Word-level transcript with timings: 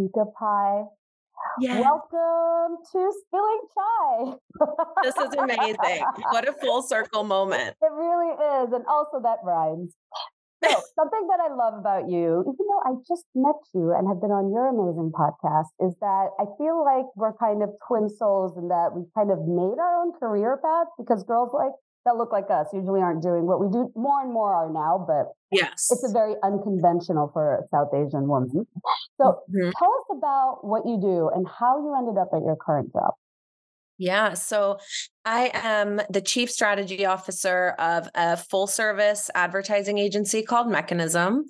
Ambika 0.00 0.32
Pai. 0.38 0.84
Yes. 1.60 1.82
Welcome 1.82 2.76
to 2.92 3.12
Spilling 3.26 3.60
Chai. 3.74 4.34
this 5.02 5.16
is 5.16 5.34
amazing. 5.34 6.04
What 6.30 6.48
a 6.48 6.52
full 6.52 6.82
circle 6.82 7.24
moment. 7.24 7.76
It 7.82 7.92
really 7.92 8.32
is. 8.62 8.72
And 8.72 8.84
also 8.88 9.20
that 9.22 9.38
rhymes. 9.42 9.94
So, 10.62 10.68
something 10.94 11.28
that 11.28 11.40
I 11.40 11.54
love 11.54 11.74
about 11.78 12.08
you, 12.10 12.42
even 12.42 12.66
though 12.68 12.82
I 12.84 12.92
just 13.08 13.24
met 13.34 13.56
you 13.74 13.94
and 13.96 14.06
have 14.08 14.20
been 14.20 14.30
on 14.30 14.52
your 14.52 14.68
amazing 14.68 15.12
podcast, 15.16 15.72
is 15.80 15.96
that 16.00 16.28
I 16.38 16.44
feel 16.58 16.84
like 16.84 17.06
we're 17.16 17.36
kind 17.36 17.62
of 17.62 17.70
twin 17.88 18.08
souls 18.08 18.56
in 18.56 18.68
that 18.68 18.92
we've 18.94 19.10
kind 19.16 19.30
of 19.30 19.40
made 19.48 19.80
our 19.80 20.02
own 20.02 20.12
career 20.12 20.60
path 20.62 20.88
because 20.98 21.24
girls 21.24 21.52
like 21.54 21.72
that 22.04 22.16
look 22.16 22.32
like 22.32 22.50
us 22.50 22.66
usually 22.72 23.00
aren't 23.00 23.22
doing 23.22 23.46
what 23.46 23.60
we 23.60 23.68
do 23.68 23.92
more 23.94 24.22
and 24.22 24.32
more 24.32 24.54
are 24.54 24.72
now, 24.72 25.04
but 25.06 25.32
yes, 25.50 25.88
it's 25.90 26.04
a 26.04 26.12
very 26.12 26.34
unconventional 26.42 27.30
for 27.32 27.60
a 27.60 27.68
South 27.68 27.92
Asian 27.94 28.26
woman. 28.26 28.66
So 29.20 29.40
mm-hmm. 29.50 29.70
tell 29.76 29.92
us 29.92 30.16
about 30.16 30.60
what 30.62 30.86
you 30.86 30.98
do 31.00 31.30
and 31.34 31.46
how 31.46 31.78
you 31.78 31.94
ended 31.96 32.16
up 32.16 32.30
at 32.32 32.40
your 32.42 32.56
current 32.56 32.92
job. 32.92 33.12
Yeah. 34.00 34.32
So 34.32 34.78
I 35.26 35.50
am 35.52 36.00
the 36.08 36.22
chief 36.22 36.50
strategy 36.50 37.04
officer 37.04 37.74
of 37.78 38.08
a 38.14 38.38
full 38.38 38.66
service 38.66 39.28
advertising 39.34 39.98
agency 39.98 40.42
called 40.42 40.70
Mechanism. 40.70 41.44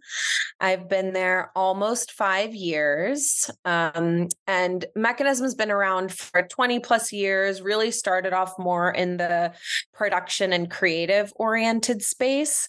I've 0.58 0.88
been 0.88 1.12
there 1.12 1.52
almost 1.54 2.10
five 2.10 2.52
years. 2.52 3.48
Um, 3.64 4.26
and 4.48 4.84
Mechanism 4.96 5.44
has 5.44 5.54
been 5.54 5.70
around 5.70 6.12
for 6.12 6.42
20 6.42 6.80
plus 6.80 7.12
years, 7.12 7.62
really 7.62 7.92
started 7.92 8.32
off 8.32 8.58
more 8.58 8.90
in 8.90 9.16
the 9.16 9.52
production 9.94 10.52
and 10.52 10.68
creative 10.68 11.32
oriented 11.36 12.02
space. 12.02 12.66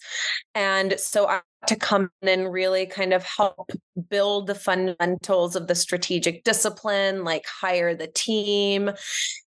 And 0.54 0.94
so 1.00 1.26
I 1.26 1.40
to 1.66 1.76
come 1.76 2.10
in 2.22 2.28
and 2.28 2.52
really 2.52 2.86
kind 2.86 3.12
of 3.12 3.24
help 3.24 3.70
build 4.08 4.46
the 4.46 4.54
fundamentals 4.54 5.56
of 5.56 5.66
the 5.66 5.74
strategic 5.74 6.44
discipline, 6.44 7.24
like 7.24 7.44
hire 7.46 7.94
the 7.94 8.08
team, 8.08 8.90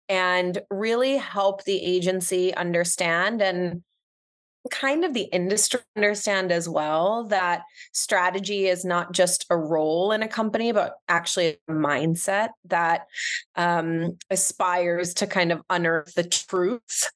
and 0.08 0.60
really 0.70 1.16
help 1.16 1.64
the 1.64 1.82
agency 1.82 2.54
understand 2.54 3.40
and 3.40 3.82
kind 4.70 5.04
of 5.04 5.12
the 5.12 5.24
industry 5.24 5.80
understand 5.96 6.50
as 6.50 6.68
well 6.68 7.24
that 7.24 7.62
strategy 7.92 8.66
is 8.66 8.84
not 8.84 9.12
just 9.12 9.46
a 9.50 9.56
role 9.56 10.12
in 10.12 10.22
a 10.22 10.28
company, 10.28 10.72
but 10.72 10.96
actually 11.08 11.58
a 11.68 11.72
mindset 11.72 12.50
that 12.64 13.06
um, 13.56 14.16
aspires 14.30 15.14
to 15.14 15.26
kind 15.26 15.52
of 15.52 15.62
unearth 15.70 16.14
the 16.14 16.24
truth 16.24 17.10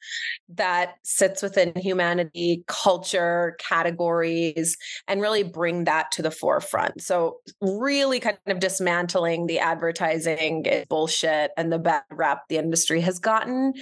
that 0.51 0.95
sits 1.03 1.43
within 1.43 1.73
humanity, 1.75 2.65
culture, 2.67 3.57
categories, 3.59 4.77
and 5.07 5.21
really 5.21 5.43
bring 5.43 5.85
that 5.85 6.11
to 6.13 6.23
the 6.23 6.31
forefront. 6.31 7.03
So, 7.03 7.39
really 7.61 8.21
kind 8.21 8.39
of 8.47 8.61
dismantling 8.61 9.47
the 9.47 9.59
advertising 9.59 10.85
bullshit 10.89 11.51
and 11.57 11.73
the 11.73 11.79
bad 11.79 12.03
rap 12.11 12.43
the 12.49 12.57
industry 12.57 13.01
has 13.01 13.19
gotten 13.19 13.75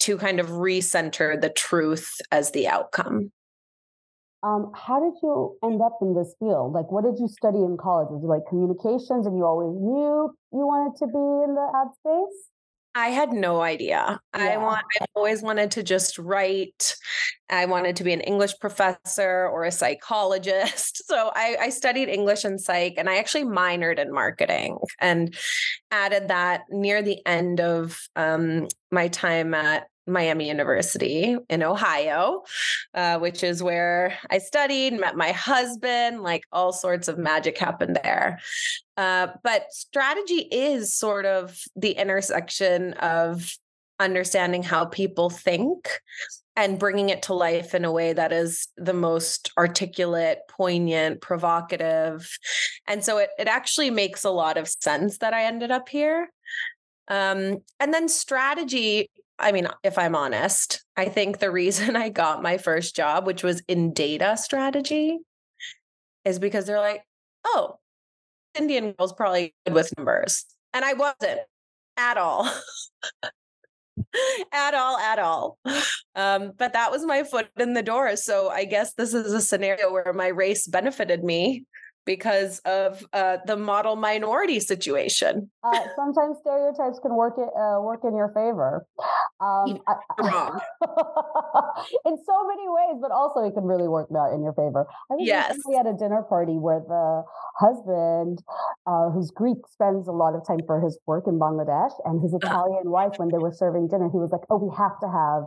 to 0.00 0.16
kind 0.18 0.40
of 0.40 0.48
recenter 0.50 1.40
the 1.40 1.50
truth 1.50 2.20
as 2.30 2.50
the 2.52 2.68
outcome. 2.68 3.13
Um, 4.44 4.70
how 4.74 5.00
did 5.00 5.14
you 5.22 5.56
end 5.64 5.80
up 5.80 5.98
in 6.02 6.14
this 6.14 6.34
field? 6.38 6.74
Like, 6.74 6.92
what 6.92 7.02
did 7.02 7.18
you 7.18 7.28
study 7.28 7.58
in 7.58 7.78
college? 7.80 8.08
Was 8.10 8.22
it 8.22 8.26
like 8.26 8.42
communications 8.46 9.26
and 9.26 9.38
you 9.38 9.44
always 9.44 9.72
knew 9.72 10.36
you 10.52 10.66
wanted 10.68 10.98
to 10.98 11.06
be 11.06 11.24
in 11.48 11.54
the 11.54 11.66
ad 11.74 11.88
space? 11.96 12.50
I 12.94 13.08
had 13.08 13.32
no 13.32 13.60
idea. 13.60 14.20
Yeah. 14.36 14.44
I 14.44 14.56
want 14.56 14.84
I 15.00 15.06
always 15.16 15.42
wanted 15.42 15.72
to 15.72 15.82
just 15.82 16.16
write. 16.18 16.94
I 17.50 17.64
wanted 17.66 17.96
to 17.96 18.04
be 18.04 18.12
an 18.12 18.20
English 18.20 18.52
professor 18.60 19.48
or 19.48 19.64
a 19.64 19.72
psychologist. 19.72 21.02
So 21.14 21.30
I, 21.34 21.56
I 21.60 21.68
studied 21.68 22.08
English 22.08 22.44
and 22.44 22.60
psych 22.60 22.94
and 22.96 23.10
I 23.10 23.18
actually 23.18 23.44
minored 23.44 23.98
in 23.98 24.12
marketing 24.12 24.78
and 24.98 25.34
added 25.90 26.28
that 26.28 26.62
near 26.70 27.02
the 27.02 27.24
end 27.26 27.60
of 27.60 28.00
um, 28.16 28.68
my 28.90 29.08
time 29.08 29.54
at 29.54 29.86
Miami 30.06 30.48
University 30.48 31.36
in 31.48 31.62
Ohio, 31.62 32.42
uh, 32.94 33.18
which 33.18 33.42
is 33.42 33.62
where 33.62 34.18
I 34.30 34.38
studied, 34.38 34.98
met 34.98 35.16
my 35.16 35.32
husband, 35.32 36.22
like 36.22 36.44
all 36.52 36.72
sorts 36.72 37.08
of 37.08 37.18
magic 37.18 37.58
happened 37.58 37.98
there. 38.02 38.40
Uh, 38.96 39.28
but 39.42 39.72
strategy 39.72 40.46
is 40.50 40.94
sort 40.94 41.26
of 41.26 41.58
the 41.74 41.92
intersection 41.92 42.92
of 42.94 43.56
understanding 44.00 44.62
how 44.62 44.84
people 44.84 45.30
think 45.30 46.00
and 46.56 46.78
bringing 46.78 47.08
it 47.08 47.22
to 47.22 47.34
life 47.34 47.74
in 47.74 47.84
a 47.84 47.92
way 47.92 48.12
that 48.12 48.32
is 48.32 48.68
the 48.76 48.92
most 48.92 49.50
articulate, 49.58 50.38
poignant, 50.48 51.20
provocative. 51.20 52.38
And 52.86 53.04
so 53.04 53.18
it, 53.18 53.30
it 53.38 53.48
actually 53.48 53.90
makes 53.90 54.24
a 54.24 54.30
lot 54.30 54.56
of 54.56 54.68
sense 54.68 55.18
that 55.18 55.34
I 55.34 55.44
ended 55.44 55.70
up 55.70 55.88
here. 55.88 56.30
Um, 57.08 57.58
and 57.80 57.92
then 57.92 58.08
strategy 58.08 59.10
I 59.38 59.52
mean, 59.52 59.68
if 59.82 59.98
I'm 59.98 60.14
honest, 60.14 60.84
I 60.96 61.06
think 61.06 61.38
the 61.38 61.50
reason 61.50 61.96
I 61.96 62.08
got 62.08 62.42
my 62.42 62.58
first 62.58 62.96
job, 62.96 63.26
which 63.26 63.42
was 63.42 63.62
in 63.68 63.92
data 63.92 64.36
strategy, 64.36 65.18
is 66.24 66.38
because 66.38 66.66
they're 66.66 66.80
like, 66.80 67.02
oh, 67.44 67.78
Indian 68.58 68.92
girl's 68.92 69.12
probably 69.12 69.54
good 69.66 69.74
with 69.74 69.92
numbers. 69.96 70.44
And 70.72 70.84
I 70.84 70.94
wasn't 70.94 71.40
at 71.96 72.16
all. 72.16 72.44
at 74.52 74.74
all, 74.74 74.98
at 74.98 75.18
all. 75.18 75.58
Um, 76.14 76.52
but 76.56 76.72
that 76.72 76.90
was 76.90 77.04
my 77.04 77.24
foot 77.24 77.48
in 77.58 77.74
the 77.74 77.82
door. 77.82 78.16
So 78.16 78.48
I 78.48 78.64
guess 78.64 78.94
this 78.94 79.14
is 79.14 79.32
a 79.32 79.40
scenario 79.40 79.92
where 79.92 80.12
my 80.12 80.28
race 80.28 80.66
benefited 80.66 81.22
me 81.22 81.64
because 82.04 82.58
of 82.60 83.04
uh, 83.12 83.38
the 83.46 83.56
model 83.56 83.96
minority 83.96 84.60
situation. 84.60 85.50
Uh, 85.64 85.88
sometimes 85.96 86.36
stereotypes 86.40 86.98
can 87.00 87.16
work 87.16 87.34
it, 87.38 87.48
uh, 87.56 87.80
work 87.80 88.04
in 88.04 88.14
your 88.14 88.28
favor. 88.28 88.86
Um, 89.40 89.80
wrong. 90.20 90.60
in 92.06 92.16
so 92.24 92.36
many 92.46 92.68
ways, 92.68 93.00
but 93.00 93.10
also 93.10 93.40
it 93.40 93.52
can 93.52 93.64
really 93.64 93.88
work 93.88 94.10
not 94.10 94.32
in 94.32 94.42
your 94.42 94.52
favor. 94.52 94.86
I 95.10 95.16
think 95.16 95.26
yes. 95.26 95.58
we 95.66 95.74
had 95.74 95.86
a 95.86 95.92
dinner 95.92 96.22
party 96.22 96.58
where 96.58 96.80
the 96.80 97.24
husband, 97.58 98.44
uh, 98.86 99.10
who's 99.10 99.30
Greek, 99.30 99.58
spends 99.68 100.06
a 100.06 100.12
lot 100.12 100.34
of 100.34 100.46
time 100.46 100.60
for 100.66 100.80
his 100.80 100.98
work 101.06 101.24
in 101.26 101.38
Bangladesh, 101.38 101.92
and 102.04 102.22
his 102.22 102.32
uh-huh. 102.34 102.46
Italian 102.46 102.90
wife, 102.90 103.16
when 103.16 103.28
they 103.28 103.38
were 103.38 103.52
serving 103.52 103.88
dinner, 103.88 104.08
he 104.12 104.18
was 104.18 104.30
like, 104.30 104.44
"Oh, 104.50 104.60
we 104.60 104.70
have 104.76 105.00
to 105.00 105.08
have 105.08 105.42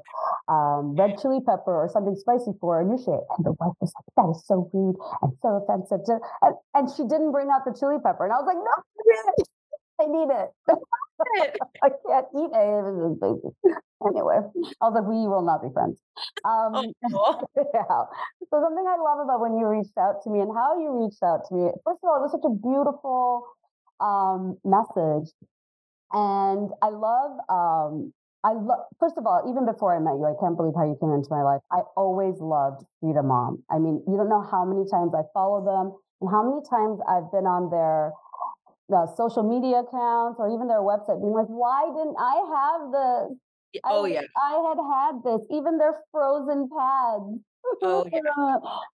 um, 0.49 0.95
red 0.95 1.17
chili 1.21 1.39
pepper 1.45 1.73
or 1.73 1.89
something 1.93 2.15
spicy 2.15 2.51
for 2.59 2.83
Anushay," 2.83 3.21
and 3.37 3.45
the 3.45 3.53
wife 3.59 3.77
was 3.79 3.93
like, 3.93 4.09
"That 4.17 4.29
is 4.33 4.45
so 4.45 4.69
rude 4.73 4.97
and 5.21 5.31
so 5.41 5.61
offensive." 5.63 6.01
And, 6.41 6.55
and 6.73 6.89
she 6.89 7.03
didn't 7.03 7.31
bring 7.31 7.49
out 7.49 7.65
the 7.65 7.73
chili 7.77 7.97
pepper. 8.03 8.25
And 8.25 8.33
I 8.33 8.37
was 8.37 8.47
like, 8.47 8.57
no, 8.57 9.45
I 9.99 10.05
need 10.05 10.29
it. 10.29 10.49
I 11.83 11.89
can't 11.89 12.27
eat 12.35 12.51
it. 12.53 13.53
Anyway, 14.05 14.37
I 14.81 14.85
was 14.85 14.93
like, 14.93 15.09
we 15.09 15.25
will 15.27 15.41
not 15.41 15.61
be 15.63 15.69
friends. 15.73 15.97
Um, 16.45 16.93
oh, 17.13 17.41
yeah. 17.57 18.05
So 18.49 18.61
something 18.61 18.85
I 18.85 18.97
love 19.01 19.25
about 19.25 19.41
when 19.41 19.57
you 19.57 19.65
reached 19.67 19.97
out 19.97 20.21
to 20.23 20.29
me 20.29 20.39
and 20.41 20.51
how 20.53 20.79
you 20.79 21.03
reached 21.03 21.23
out 21.23 21.41
to 21.49 21.55
me, 21.55 21.71
first 21.83 21.99
of 22.03 22.09
all, 22.09 22.17
it 22.17 22.23
was 22.29 22.31
such 22.31 22.45
a 22.45 22.53
beautiful 22.53 23.47
um, 23.99 24.57
message. 24.63 25.33
And 26.13 26.69
I 26.81 26.89
love 26.89 27.31
um, 27.49 28.13
I 28.43 28.53
love, 28.53 28.87
first 28.99 29.17
of 29.17 29.25
all, 29.25 29.43
even 29.49 29.65
before 29.65 29.95
I 29.95 29.99
met 29.99 30.15
you, 30.15 30.25
I 30.25 30.35
can't 30.39 30.55
believe 30.55 30.73
how 30.77 30.85
you 30.85 30.95
came 31.01 31.11
into 31.11 31.27
my 31.29 31.43
life. 31.43 31.61
I 31.71 31.81
always 31.97 32.39
loved 32.39 32.85
Frida 33.01 33.23
Mom. 33.23 33.63
I 33.69 33.79
mean, 33.79 34.03
you 34.07 34.15
don't 34.15 34.29
know 34.29 34.45
how 34.49 34.63
many 34.63 34.87
times 34.89 35.11
I 35.13 35.23
follow 35.33 35.65
them 35.65 35.97
and 36.21 36.29
how 36.31 36.43
many 36.47 36.61
times 36.69 37.01
I've 37.09 37.29
been 37.31 37.45
on 37.45 37.69
their 37.69 38.13
the 38.89 39.07
social 39.15 39.43
media 39.43 39.83
accounts 39.83 40.39
or 40.39 40.47
even 40.47 40.67
their 40.67 40.83
website 40.83 41.19
being 41.19 41.35
like, 41.35 41.51
why 41.51 41.83
didn't 41.91 42.15
I 42.15 42.35
have 42.55 42.81
the? 42.91 43.09
Oh, 43.83 44.05
I, 44.05 44.07
yeah. 44.07 44.27
I 44.39 44.53
had 44.63 44.79
had 44.79 45.13
this, 45.23 45.45
even 45.51 45.77
their 45.77 45.99
frozen 46.11 46.69
pads. 46.71 47.43
Oh, 47.83 48.07
yeah. 48.11 48.21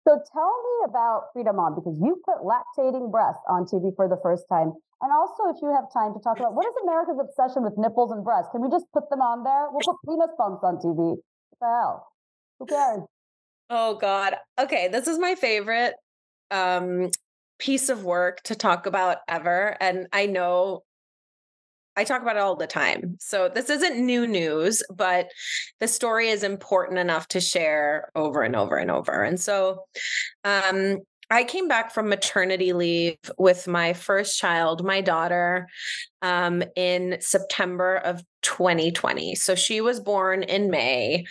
so 0.03 0.19
tell 0.33 0.53
me 0.59 0.75
about 0.91 1.31
Frida 1.33 1.53
Mom 1.53 1.75
because 1.75 1.97
you 2.03 2.19
put 2.25 2.43
lactating 2.43 3.11
breasts 3.11 3.41
on 3.47 3.63
TV 3.63 3.95
for 3.95 4.09
the 4.09 4.19
first 4.21 4.43
time. 4.51 4.73
And 5.01 5.11
also, 5.13 5.47
if 5.49 5.57
you 5.61 5.71
have 5.71 5.85
time 5.93 6.13
to 6.13 6.19
talk 6.19 6.39
about 6.39 6.53
what 6.53 6.65
is 6.65 6.73
America's 6.83 7.17
obsession 7.21 7.63
with 7.63 7.77
nipples 7.77 8.11
and 8.11 8.23
breasts, 8.23 8.49
can 8.51 8.61
we 8.61 8.69
just 8.69 8.85
put 8.93 9.09
them 9.09 9.21
on 9.21 9.43
there? 9.43 9.69
We'll 9.71 9.85
put 9.85 9.97
penis 10.03 10.33
pumps 10.37 10.63
on 10.63 10.77
TV. 10.77 11.15
What 11.15 11.59
the 11.61 11.67
hell? 11.67 12.07
Who 12.59 12.65
cares? 12.65 13.01
Oh 13.69 13.95
God. 13.95 14.35
Okay, 14.59 14.87
this 14.87 15.07
is 15.07 15.19
my 15.19 15.35
favorite 15.35 15.93
um, 16.51 17.11
piece 17.59 17.89
of 17.89 18.03
work 18.03 18.41
to 18.43 18.55
talk 18.55 18.85
about 18.85 19.17
ever. 19.27 19.75
And 19.79 20.07
I 20.11 20.25
know 20.25 20.83
I 21.97 22.03
talk 22.03 22.21
about 22.21 22.35
it 22.35 22.41
all 22.41 22.55
the 22.55 22.67
time. 22.67 23.17
So 23.19 23.49
this 23.49 23.71
isn't 23.71 24.05
new 24.05 24.27
news, 24.27 24.83
but 24.93 25.31
the 25.79 25.87
story 25.87 26.29
is 26.29 26.43
important 26.43 26.99
enough 26.99 27.27
to 27.29 27.41
share 27.41 28.11
over 28.15 28.43
and 28.43 28.55
over 28.55 28.77
and 28.77 28.91
over. 28.91 29.23
And 29.23 29.39
so 29.39 29.85
um, 30.43 30.99
I 31.31 31.43
came 31.43 31.67
back 31.67 31.91
from 31.91 32.07
maternity 32.07 32.71
leave 32.71 33.17
with 33.39 33.67
my 33.67 33.93
first 33.93 34.37
child, 34.37 34.85
my 34.85 35.01
daughter, 35.01 35.67
um, 36.21 36.61
in 36.75 37.17
September 37.19 37.95
of 37.97 38.23
2020. 38.43 39.33
So 39.33 39.55
she 39.55 39.81
was 39.81 39.99
born 39.99 40.43
in 40.43 40.69
May. 40.69 41.25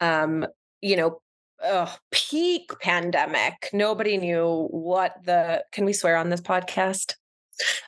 Um, 0.00 0.46
you 0.82 0.96
know, 0.96 1.22
ugh, 1.62 1.90
peak 2.10 2.70
pandemic. 2.80 3.70
Nobody 3.72 4.16
knew 4.16 4.68
what 4.70 5.14
the. 5.24 5.64
Can 5.72 5.84
we 5.84 5.92
swear 5.92 6.16
on 6.16 6.30
this 6.30 6.40
podcast? 6.40 7.14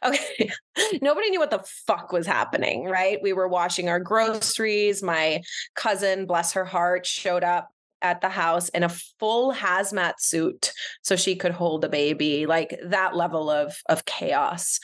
Okay. 0.04 0.50
Nobody 1.00 1.30
knew 1.30 1.38
what 1.38 1.50
the 1.50 1.64
fuck 1.86 2.12
was 2.12 2.26
happening, 2.26 2.84
right? 2.84 3.19
We 3.22 3.32
were 3.32 3.48
washing 3.48 3.88
our 3.88 4.00
groceries. 4.00 5.02
My 5.02 5.40
cousin, 5.76 6.26
bless 6.26 6.52
her 6.52 6.66
heart, 6.66 7.06
showed 7.06 7.42
up 7.42 7.70
at 8.02 8.20
the 8.20 8.28
house 8.28 8.69
in 8.70 8.82
a 8.82 8.88
full 9.19 9.52
hazmat 9.54 10.14
suit 10.19 10.72
so 11.02 11.16
she 11.16 11.36
could 11.36 11.52
hold 11.52 11.84
a 11.84 11.88
baby 11.88 12.46
like 12.46 12.78
that 12.84 13.16
level 13.16 13.48
of 13.48 13.76
of 13.88 14.04
chaos 14.04 14.80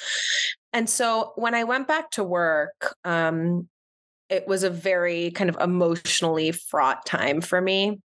and 0.73 0.89
so 0.89 1.33
when 1.37 1.55
i 1.55 1.65
went 1.65 1.89
back 1.89 2.11
to 2.11 2.25
work 2.25 2.97
um 3.05 3.69
it 4.29 4.47
was 4.47 4.63
a 4.63 4.71
very 4.71 5.31
kind 5.33 5.51
of 5.51 5.57
emotionally 5.61 6.53
fraught 6.53 7.05
time 7.05 7.41
for 7.41 7.61
me 7.61 8.01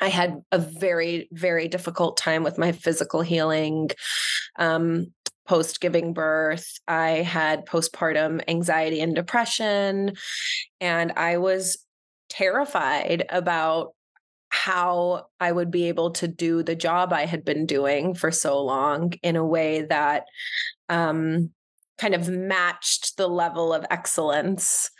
I 0.00 0.08
had 0.08 0.42
a 0.52 0.58
very, 0.58 1.28
very 1.32 1.68
difficult 1.68 2.16
time 2.16 2.44
with 2.44 2.58
my 2.58 2.72
physical 2.72 3.20
healing. 3.20 3.90
Um, 4.56 5.12
post 5.48 5.80
giving 5.80 6.12
birth. 6.12 6.78
I 6.86 7.22
had 7.22 7.66
postpartum 7.66 8.42
anxiety 8.46 9.00
and 9.00 9.14
depression. 9.14 10.12
And 10.80 11.12
I 11.16 11.38
was 11.38 11.78
terrified 12.28 13.24
about 13.30 13.94
how 14.50 15.26
I 15.40 15.50
would 15.50 15.70
be 15.70 15.88
able 15.88 16.10
to 16.12 16.28
do 16.28 16.62
the 16.62 16.74
job 16.74 17.12
I 17.12 17.24
had 17.24 17.44
been 17.44 17.66
doing 17.66 18.14
for 18.14 18.30
so 18.30 18.62
long 18.62 19.14
in 19.22 19.36
a 19.36 19.44
way 19.44 19.82
that 19.82 20.24
um, 20.88 21.50
kind 21.96 22.14
of 22.14 22.28
matched 22.28 23.16
the 23.16 23.28
level 23.28 23.72
of 23.72 23.86
excellence 23.90 24.90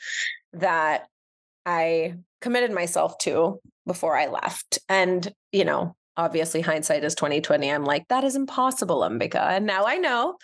that 0.55 1.07
I 1.65 2.15
committed 2.41 2.73
myself 2.73 3.19
to 3.19 3.61
before 3.89 4.17
I 4.17 4.29
left. 4.29 4.79
And, 4.89 5.35
you 5.51 5.65
know, 5.65 5.97
obviously 6.17 6.61
hindsight 6.61 7.05
is 7.05 7.15
2020 7.15 7.71
i'm 7.71 7.85
like 7.85 8.07
that 8.09 8.25
is 8.25 8.35
impossible 8.35 9.01
ambika. 9.03 9.41
And 9.41 9.65
now 9.67 9.87
i 9.87 9.97
know. 9.97 10.37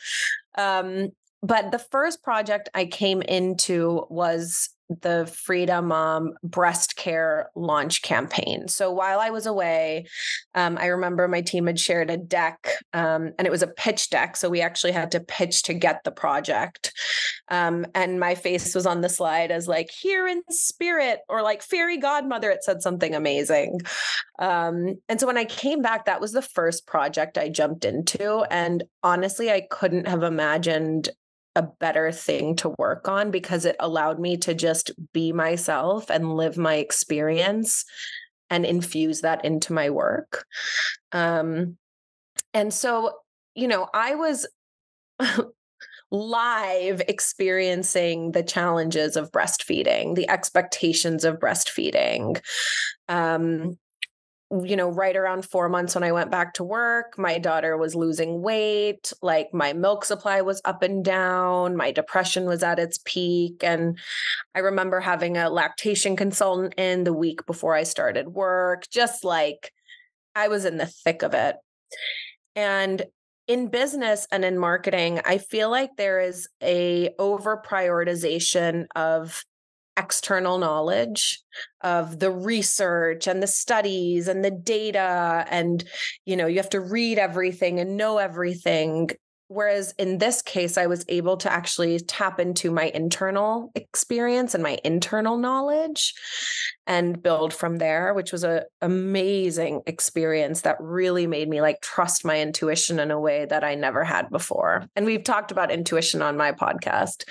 Um, 0.57 1.11
but 1.43 1.73
the 1.73 1.79
first 1.81 2.23
project 2.23 2.69
i 2.75 2.87
came 2.87 3.21
into 3.23 4.07
was 4.09 4.71
the 4.89 5.27
Frida 5.45 5.83
Mom 5.83 6.35
breast 6.43 6.97
care 6.97 7.51
launch 7.55 8.03
campaign. 8.03 8.69
So 8.69 8.93
while 8.93 9.21
I 9.21 9.31
was 9.31 9.47
away, 9.47 10.07
um, 10.55 10.77
I 10.79 10.87
remember 10.87 11.27
my 11.27 11.41
team 11.41 11.67
had 11.67 11.81
shared 11.81 12.11
a 12.11 12.17
deck, 12.17 12.69
um, 12.93 13.33
and 13.39 13.47
it 13.47 13.51
was 13.51 13.63
a 13.63 13.69
pitch 13.69 14.11
deck. 14.11 14.37
So 14.37 14.49
we 14.49 14.61
actually 14.61 14.93
had 14.93 15.11
to 15.13 15.21
pitch 15.21 15.63
to 15.65 15.75
get 15.75 16.05
the 16.05 16.11
project. 16.11 16.93
Um, 17.49 17.87
and 17.95 18.21
my 18.21 18.35
face 18.35 18.75
was 18.75 18.87
on 18.87 19.01
the 19.01 19.09
slide 19.09 19.51
as 19.51 19.69
like 19.69 19.91
here 19.91 20.27
in 20.27 20.43
spirit 20.51 21.21
or 21.29 21.43
like 21.43 21.63
fairy 21.63 21.99
godmother. 21.99 22.51
It 22.51 22.65
said 22.65 22.83
something 22.83 23.15
amazing. 23.15 23.81
Um, 24.39 24.97
and 25.09 25.21
so 25.21 25.27
when 25.27 25.39
I 25.39 25.45
came 25.45 25.83
back, 25.83 26.07
that 26.07 26.21
was 26.21 26.33
the 26.33 26.43
first 26.43 26.87
project 26.87 27.39
I 27.39 27.49
jumped 27.49 27.85
into. 27.85 28.45
And 28.51 28.85
honestly, 29.03 29.51
I 29.51 29.67
couldn't 29.71 30.09
have 30.09 30.23
imagined 30.23 31.11
a 31.57 31.63
better 31.63 32.11
thing 32.11 32.57
to 32.57 32.75
work 32.79 33.09
on 33.09 33.31
because 33.31 33.65
it 33.65 33.77
allowed 33.79 34.19
me 34.19 34.37
to 34.39 34.55
just 34.55 34.91
be 35.13 35.33
myself 35.33 36.11
and 36.11 36.35
live 36.35 36.59
my 36.59 36.75
experience 36.75 37.85
and 38.51 38.65
infuse 38.65 39.21
that 39.21 39.45
into 39.45 39.73
my 39.73 39.91
work. 39.91 40.47
Um, 41.13 41.77
and 42.53 42.73
so, 42.73 43.13
you 43.55 43.69
know, 43.69 43.89
I 43.95 44.15
was 44.17 44.47
live 46.11 47.03
experiencing 47.09 48.33
the 48.33 48.43
challenges 48.43 49.17
of 49.17 49.33
breastfeeding, 49.33 50.15
the 50.15 50.29
expectations 50.29 51.25
of 51.25 51.39
breastfeeding. 51.39 52.41
Um, 53.09 53.79
you 54.63 54.77
know, 54.77 54.89
right 54.89 55.17
around 55.17 55.45
four 55.45 55.69
months 55.69 55.95
when 55.95 56.05
I 56.05 56.13
went 56.13 56.31
back 56.31 56.55
to 56.55 56.65
work, 56.65 57.19
my 57.19 57.39
daughter 57.39 57.77
was 57.77 57.95
losing 57.95 58.43
weight. 58.43 59.13
Like 59.23 59.53
my 59.53 59.73
milk 59.73 60.05
supply 60.05 60.43
was 60.43 60.61
up 60.65 60.83
and 60.83 61.05
down. 61.05 61.77
My 61.77 61.91
depression 61.91 62.45
was 62.45 62.63
at 62.63 62.79
its 62.79 62.99
peak. 63.05 63.65
And 63.65 63.99
I 64.55 64.61
remember 64.61 65.01
having 65.01 65.37
a 65.37 65.51
lactation 65.51 66.17
consultant 66.17 66.75
in 66.77 67.05
the 67.05 67.13
week 67.13 67.47
before 67.47 67.75
I 67.75 67.83
started 67.83 68.29
work, 68.29 68.89
just 68.91 69.25
like 69.25 69.73
I 70.35 70.49
was 70.49 70.65
in 70.65 70.77
the 70.77 70.87
thick 70.87 71.23
of 71.23 71.35
it. 71.35 71.57
And 72.55 73.05
in 73.47 73.69
business 73.69 74.27
and 74.33 74.45
in 74.45 74.59
marketing, 74.59 75.21
I 75.25 75.39
feel 75.39 75.71
like 75.71 75.97
there 75.97 76.21
is 76.21 76.49
a 76.63 77.15
over 77.19 77.61
prioritization 77.65 78.87
of 78.95 79.45
external 79.97 80.59
knowledge 80.59 81.41
of 81.83 82.19
the 82.19 82.31
research 82.31 83.27
and 83.27 83.43
the 83.43 83.47
studies 83.47 84.27
and 84.27 84.45
the 84.45 84.51
data 84.51 85.47
and 85.51 85.85
you 86.25 86.37
know 86.37 86.47
you 86.47 86.57
have 86.57 86.71
to 86.71 86.81
read 86.81 87.19
everything 87.19 87.79
and 87.79 87.97
know 87.97 88.19
everything 88.19 89.09
Whereas 89.49 89.95
in 89.99 90.19
this 90.19 90.41
case, 90.41 90.79
I 90.79 90.87
was 90.87 91.05
able 91.09 91.37
to 91.39 91.53
actually 91.53 92.01
tap 92.01 92.41
into 92.41 92.71
my 92.71 92.91
internal 92.95 93.71
experience 93.75 94.55
and 94.55 94.63
my 94.63 94.79
internal 94.85 95.37
knowledge 95.37 96.15
and 96.87 97.23
build 97.23 97.53
from 97.53 97.77
there, 97.77 98.15
which 98.15 98.33
was 98.33 98.43
an 98.43 98.63
amazing 98.81 99.83
experience 99.87 100.63
that 100.63 100.77
really 100.81 101.27
made 101.27 101.49
me 101.49 101.61
like 101.61 101.81
trust 101.83 102.25
my 102.25 102.41
intuition 102.41 102.99
in 102.99 103.11
a 103.11 103.21
way 103.21 103.45
that 103.45 103.65
I 103.65 103.75
never 103.75 104.03
had 104.03 104.31
before. 104.31 104.87
And 104.97 105.05
we've 105.05 105.25
talked 105.25 105.51
about 105.51 105.71
intuition 105.71 106.23
on 106.23 106.37
my 106.37 106.53
podcast 106.53 107.25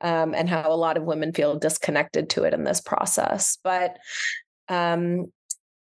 um, 0.00 0.34
and 0.34 0.48
how 0.48 0.70
a 0.70 0.74
lot 0.74 0.96
of 0.96 1.04
women 1.04 1.32
feel 1.32 1.58
disconnected 1.58 2.30
to 2.30 2.44
it 2.44 2.54
in 2.54 2.64
this 2.64 2.80
process. 2.80 3.56
But 3.62 3.98
um, 4.68 5.26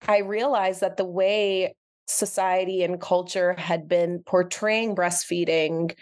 I 0.06 0.18
realized 0.18 0.82
that 0.82 0.96
the 0.96 1.04
way 1.04 1.74
society 2.06 2.82
and 2.82 3.00
culture 3.00 3.54
had 3.54 3.88
been 3.88 4.22
portraying 4.26 4.94
breastfeeding 4.94 5.96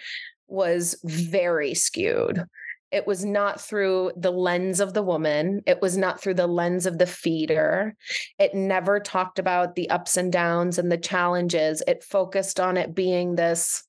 was 0.48 0.96
very 1.04 1.74
skewed. 1.74 2.44
It 2.90 3.06
was 3.06 3.24
not 3.24 3.58
through 3.58 4.12
the 4.16 4.30
lens 4.30 4.78
of 4.78 4.92
the 4.92 5.02
woman. 5.02 5.62
It 5.66 5.80
was 5.80 5.96
not 5.96 6.20
through 6.20 6.34
the 6.34 6.46
lens 6.46 6.84
of 6.84 6.98
the 6.98 7.06
feeder. 7.06 7.96
It 8.38 8.54
never 8.54 9.00
talked 9.00 9.38
about 9.38 9.74
the 9.74 9.88
ups 9.88 10.18
and 10.18 10.30
downs 10.30 10.78
and 10.78 10.92
the 10.92 10.98
challenges. 10.98 11.82
It 11.88 12.04
focused 12.04 12.60
on 12.60 12.76
it 12.76 12.94
being 12.94 13.34
this 13.34 13.82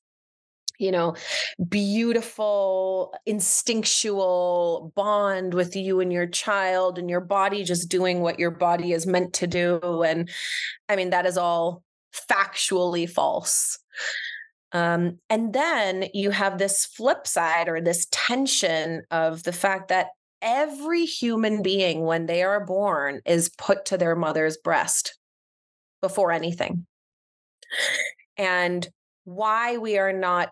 you 0.78 0.90
know, 0.90 1.14
beautiful, 1.68 3.14
instinctual 3.26 4.92
bond 4.96 5.54
with 5.54 5.76
you 5.76 6.00
and 6.00 6.12
your 6.12 6.26
child, 6.26 6.98
and 6.98 7.08
your 7.08 7.20
body 7.20 7.62
just 7.62 7.88
doing 7.88 8.20
what 8.20 8.40
your 8.40 8.50
body 8.50 8.92
is 8.92 9.06
meant 9.06 9.34
to 9.34 9.46
do. 9.46 10.02
And 10.02 10.28
I 10.88 10.96
mean, 10.96 11.10
that 11.10 11.26
is 11.26 11.38
all 11.38 11.84
factually 12.30 13.08
false. 13.08 13.78
Um, 14.72 15.18
and 15.30 15.52
then 15.52 16.06
you 16.12 16.30
have 16.30 16.58
this 16.58 16.84
flip 16.84 17.26
side 17.26 17.68
or 17.68 17.80
this 17.80 18.06
tension 18.10 19.02
of 19.10 19.44
the 19.44 19.52
fact 19.52 19.88
that 19.88 20.08
every 20.42 21.04
human 21.04 21.62
being, 21.62 22.02
when 22.02 22.26
they 22.26 22.42
are 22.42 22.64
born, 22.64 23.20
is 23.24 23.50
put 23.56 23.84
to 23.86 23.96
their 23.96 24.16
mother's 24.16 24.56
breast 24.56 25.16
before 26.02 26.32
anything. 26.32 26.86
And 28.36 28.86
why 29.24 29.78
we 29.78 29.96
are 29.96 30.12
not 30.12 30.50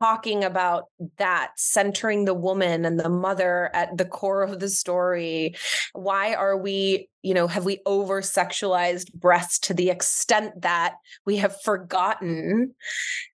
talking 0.00 0.44
about 0.44 0.84
that 1.18 1.52
centering 1.56 2.24
the 2.24 2.34
woman 2.34 2.84
and 2.84 2.98
the 2.98 3.08
mother 3.08 3.70
at 3.74 3.96
the 3.96 4.04
core 4.04 4.42
of 4.42 4.60
the 4.60 4.68
story 4.68 5.54
why 5.92 6.34
are 6.34 6.56
we 6.56 7.08
you 7.22 7.34
know 7.34 7.46
have 7.46 7.64
we 7.64 7.80
over 7.86 8.20
sexualized 8.20 9.12
breasts 9.14 9.58
to 9.58 9.74
the 9.74 9.90
extent 9.90 10.62
that 10.62 10.94
we 11.24 11.36
have 11.36 11.60
forgotten 11.62 12.74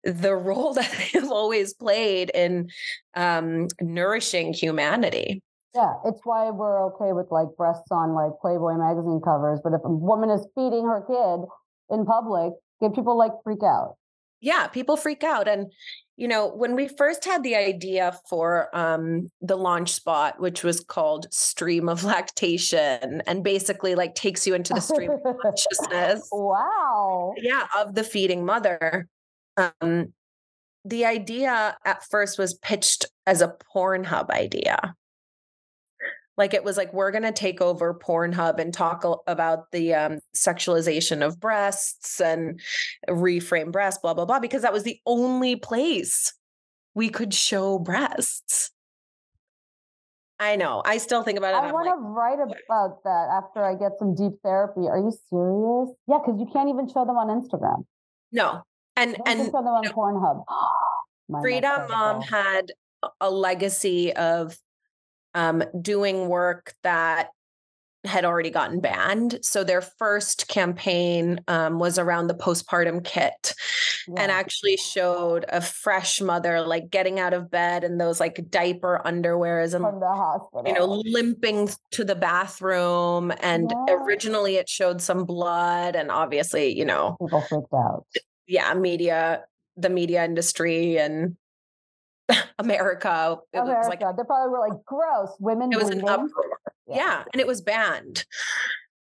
the 0.04 0.36
role 0.36 0.74
that 0.76 0.92
they've 1.14 1.32
always 1.32 1.74
played 1.74 2.32
in 2.34 2.70
um, 3.16 3.68
nourishing 3.82 4.54
humanity 4.54 5.42
yeah, 5.76 5.94
it's 6.04 6.22
why 6.24 6.50
we're 6.50 6.84
okay 6.88 7.14
with 7.14 7.28
like 7.30 7.48
breasts 7.56 7.92
on 7.92 8.16
like 8.16 8.32
Playboy 8.42 8.74
magazine 8.74 9.22
covers. 9.24 9.60
But 9.64 9.74
if 9.74 9.82
a 9.86 9.90
woman 9.90 10.32
is 10.32 10.42
feeding 10.56 10.86
her 10.86 11.06
kid 11.06 11.46
in 11.94 12.06
public, 12.06 12.54
get 12.82 12.96
people 12.96 13.18
like 13.18 13.34
freak 13.44 13.62
out. 13.62 13.96
Yeah, 14.42 14.68
people 14.68 14.98
freak 14.98 15.24
out. 15.24 15.48
And 15.48 15.72
you 16.20 16.28
know, 16.28 16.48
when 16.48 16.76
we 16.76 16.90
first 16.90 17.24
had 17.24 17.44
the 17.44 17.56
idea 17.56 18.14
for 18.30 18.76
um, 18.76 19.30
the 19.40 19.56
launch 19.56 19.94
spot, 19.94 20.38
which 20.38 20.66
was 20.66 20.82
called 20.82 21.34
Stream 21.34 21.88
of 21.88 22.04
Lactation, 22.04 23.22
and 23.26 23.42
basically 23.42 23.96
like 23.96 24.16
takes 24.16 24.46
you 24.46 24.54
into 24.54 24.74
the 24.74 24.82
stream 24.82 25.12
of 25.12 25.38
consciousness. 25.42 26.28
Wow. 26.34 27.34
Yeah, 27.38 27.68
of 27.78 27.96
the 27.96 28.04
feeding 28.04 28.46
mother. 28.46 29.08
Um, 29.56 30.14
the 30.84 31.06
idea 31.06 31.78
at 31.86 32.04
first 32.10 32.38
was 32.38 32.54
pitched 32.56 33.06
as 33.26 33.42
a 33.42 33.56
Pornhub 33.74 34.30
idea. 34.30 34.96
Like 36.40 36.54
it 36.54 36.64
was 36.64 36.78
like 36.78 36.94
we're 36.94 37.12
going 37.12 37.24
to 37.24 37.34
take 37.34 37.60
over 37.60 37.94
Pornhub 37.94 38.60
and 38.60 38.74
talk 38.74 39.04
about 39.28 39.72
the 39.72 39.94
um, 39.94 40.20
sexualization 40.34 41.24
of 41.24 41.38
breasts 41.38 42.22
and 42.22 42.62
reframe 43.10 43.74
breasts, 43.74 44.00
blah 44.02 44.14
blah 44.14 44.24
blah, 44.24 44.40
because 44.40 44.62
that 44.62 44.72
was 44.72 44.84
the 44.84 45.00
only 45.06 45.58
place 45.58 46.34
we 46.96 47.10
could 47.10 47.34
show 47.34 47.78
breasts. 47.78 48.72
I 50.40 50.56
know. 50.56 50.82
I 50.86 50.98
still 50.98 51.24
think 51.24 51.38
about 51.38 51.56
it. 51.56 51.68
I 51.68 51.74
want 51.74 51.88
to 51.88 51.96
like, 51.96 52.40
write 52.40 52.40
about 52.40 53.04
that 53.04 53.28
after 53.44 53.62
I 53.62 53.76
get 53.76 54.00
some 54.00 54.16
deep 54.16 54.40
therapy. 54.42 54.88
Are 54.88 54.98
you 54.98 55.12
serious? 55.30 55.90
Yeah, 56.08 56.20
because 56.26 56.40
you 56.40 56.48
can't 56.54 56.70
even 56.70 56.88
show 56.88 57.04
them 57.04 57.18
on 57.18 57.28
Instagram. 57.28 57.84
No, 58.32 58.62
and 58.96 59.18
and 59.26 59.40
show 59.40 59.52
them 59.52 59.68
on 59.68 59.84
Pornhub. 59.88 60.46
Frida 61.42 61.88
Mom 61.90 62.22
had 62.22 62.72
a 63.20 63.30
legacy 63.30 64.14
of 64.14 64.58
um, 65.34 65.64
doing 65.82 66.28
work 66.28 66.74
that 66.84 67.30
had 68.06 68.24
already 68.24 68.50
gotten 68.50 68.80
banned. 68.80 69.40
So 69.42 69.64
their 69.64 69.82
first 69.82 70.48
campaign 70.48 71.42
um, 71.48 71.80
was 71.80 72.00
around 72.00 72.28
the 72.28 72.34
postpartum 72.34 73.04
kit 73.04 73.54
and 74.08 74.32
actually 74.32 74.78
showed 74.78 75.46
a 75.50 75.60
fresh 75.60 76.22
mother 76.22 76.62
like 76.62 76.90
getting 76.90 77.20
out 77.20 77.34
of 77.34 77.52
bed 77.52 77.84
and 77.84 78.00
those 78.00 78.20
like 78.20 78.50
diaper 78.50 79.02
underwears 79.06 79.74
and 79.74 79.84
from 79.84 80.00
the 80.00 80.08
hospital. 80.08 80.64
You 80.66 80.74
know, 80.74 80.86
limping 80.86 81.70
to 81.92 82.06
the 82.06 82.16
bathroom. 82.16 83.34
And 83.42 83.70
yeah. 83.70 83.96
originally 83.96 84.56
it 84.56 84.70
showed 84.70 85.02
some 85.02 85.26
blood 85.26 85.96
and 85.96 86.10
obviously, 86.10 86.78
you 86.78 86.86
know, 86.86 87.18
people 87.20 87.42
freaked 87.42 87.74
out. 87.74 88.06
Yeah, 88.48 88.74
media, 88.76 89.44
the 89.76 89.90
media 89.90 90.24
industry 90.24 90.98
and 90.98 91.36
America. 92.60 93.38
It 93.54 93.60
America. 93.60 93.90
Like, 93.90 94.00
they 94.00 94.24
probably 94.24 94.52
were 94.52 94.68
like, 94.68 94.86
gross, 94.86 95.36
women. 95.40 95.72
It 95.72 95.78
was 95.78 95.86
bleeding. 95.86 96.08
an 96.08 96.10
uproar. 96.10 96.60
Yeah. 96.88 96.96
yeah. 96.96 97.24
And 97.34 97.40
it 97.40 97.48
was 97.48 97.62
banned. 97.62 98.26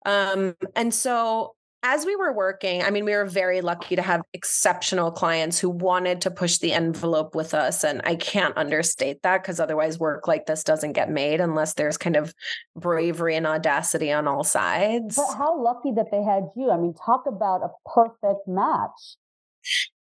Um, 0.07 0.57
and 0.75 0.95
so 0.95 1.55
as 1.83 2.05
we 2.05 2.14
were 2.14 2.33
working, 2.33 2.83
I 2.83 2.90
mean, 2.90 3.07
we 3.07 3.12
were 3.12 3.25
very 3.25 3.62
lucky 3.62 3.97
to 3.97 4.02
have 4.02 4.21
exceptional 4.35 5.11
clients 5.11 5.59
who 5.59 5.71
wanted 5.71 6.21
to 6.23 6.31
push 6.31 6.59
the 6.59 6.73
envelope 6.73 7.35
with 7.35 7.55
us. 7.55 7.85
And 7.85 8.02
I 8.05 8.17
can't 8.17 8.55
understate 8.57 9.23
that 9.23 9.43
because 9.43 9.61
otherwise, 9.61 9.99
work 9.99 10.29
like 10.29 10.45
this 10.45 10.62
doesn't 10.62 10.93
get 10.93 11.11
made 11.11 11.40
unless 11.40 11.75
there's 11.75 11.97
kind 11.97 12.17
of 12.17 12.35
bravery 12.76 13.35
and 13.35 13.47
audacity 13.47 14.12
on 14.12 14.29
all 14.29 14.45
sides. 14.45 15.17
But 15.17 15.35
how 15.35 15.59
lucky 15.62 15.93
that 15.93 16.11
they 16.11 16.23
had 16.23 16.49
you. 16.55 16.71
I 16.71 16.76
mean, 16.76 16.95
talk 16.95 17.25
about 17.26 17.62
a 17.62 17.71
perfect 17.88 18.47
match. 18.47 19.17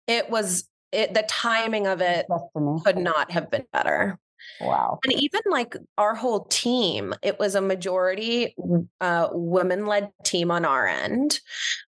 It 0.08 0.29
was 0.32 0.68
it, 0.91 1.13
the 1.13 1.24
timing 1.24 1.88
of 1.88 2.01
it 2.01 2.25
Destiny. 2.29 2.81
could 2.86 2.98
not 2.98 3.31
have 3.31 3.50
been 3.50 3.65
better. 3.72 4.19
Wow. 4.62 5.00
And 5.03 5.13
even 5.22 5.41
like 5.50 5.75
our 5.98 6.15
whole 6.15 6.46
team, 6.46 7.13
it 7.22 7.39
was 7.39 7.55
a 7.55 7.62
majority 7.62 8.55
uh, 9.00 9.29
women 9.31 9.86
led 9.86 10.12
team 10.24 10.51
on 10.51 10.65
our 10.65 10.88
end. 10.88 11.39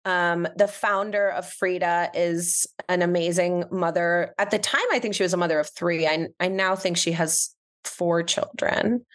Um, 0.06 0.48
the 0.56 0.68
founder 0.68 1.30
of 1.30 1.48
Frida 1.48 2.12
is 2.14 2.68
an 2.88 3.02
amazing 3.02 3.66
mother. 3.72 4.34
At 4.38 4.52
the 4.52 4.60
time, 4.60 4.86
I 4.92 5.00
think 5.00 5.16
she 5.16 5.24
was 5.24 5.34
a 5.34 5.38
mother 5.38 5.60
of 5.60 5.70
three. 5.70 6.08
I, 6.08 6.28
I 6.40 6.48
now 6.48 6.76
think 6.76 6.98
she 6.98 7.12
has 7.14 7.54
four 7.84 8.24
children. 8.24 9.06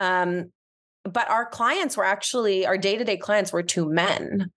Um, 0.00 0.52
but 1.04 1.28
our 1.28 1.46
clients 1.46 1.96
were 1.96 2.04
actually 2.04 2.64
our 2.64 2.78
day-to-day 2.78 3.16
clients 3.16 3.52
were 3.52 3.62
two 3.62 3.88
men. 3.90 4.50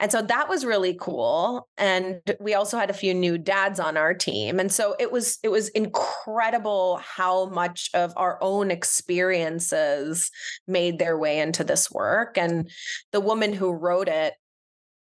And 0.00 0.10
so 0.10 0.22
that 0.22 0.48
was 0.48 0.64
really 0.64 0.96
cool 1.00 1.68
and 1.78 2.20
we 2.40 2.54
also 2.54 2.78
had 2.78 2.90
a 2.90 2.94
few 2.94 3.14
new 3.14 3.38
dads 3.38 3.78
on 3.78 3.96
our 3.96 4.12
team. 4.12 4.58
And 4.58 4.72
so 4.72 4.96
it 4.98 5.12
was 5.12 5.38
it 5.42 5.48
was 5.48 5.68
incredible 5.68 7.00
how 7.02 7.46
much 7.46 7.90
of 7.94 8.12
our 8.16 8.38
own 8.40 8.70
experiences 8.70 10.30
made 10.66 10.98
their 10.98 11.16
way 11.16 11.38
into 11.38 11.62
this 11.62 11.90
work. 11.90 12.36
And 12.36 12.68
the 13.12 13.20
woman 13.20 13.52
who 13.52 13.70
wrote 13.70 14.08
it 14.08 14.34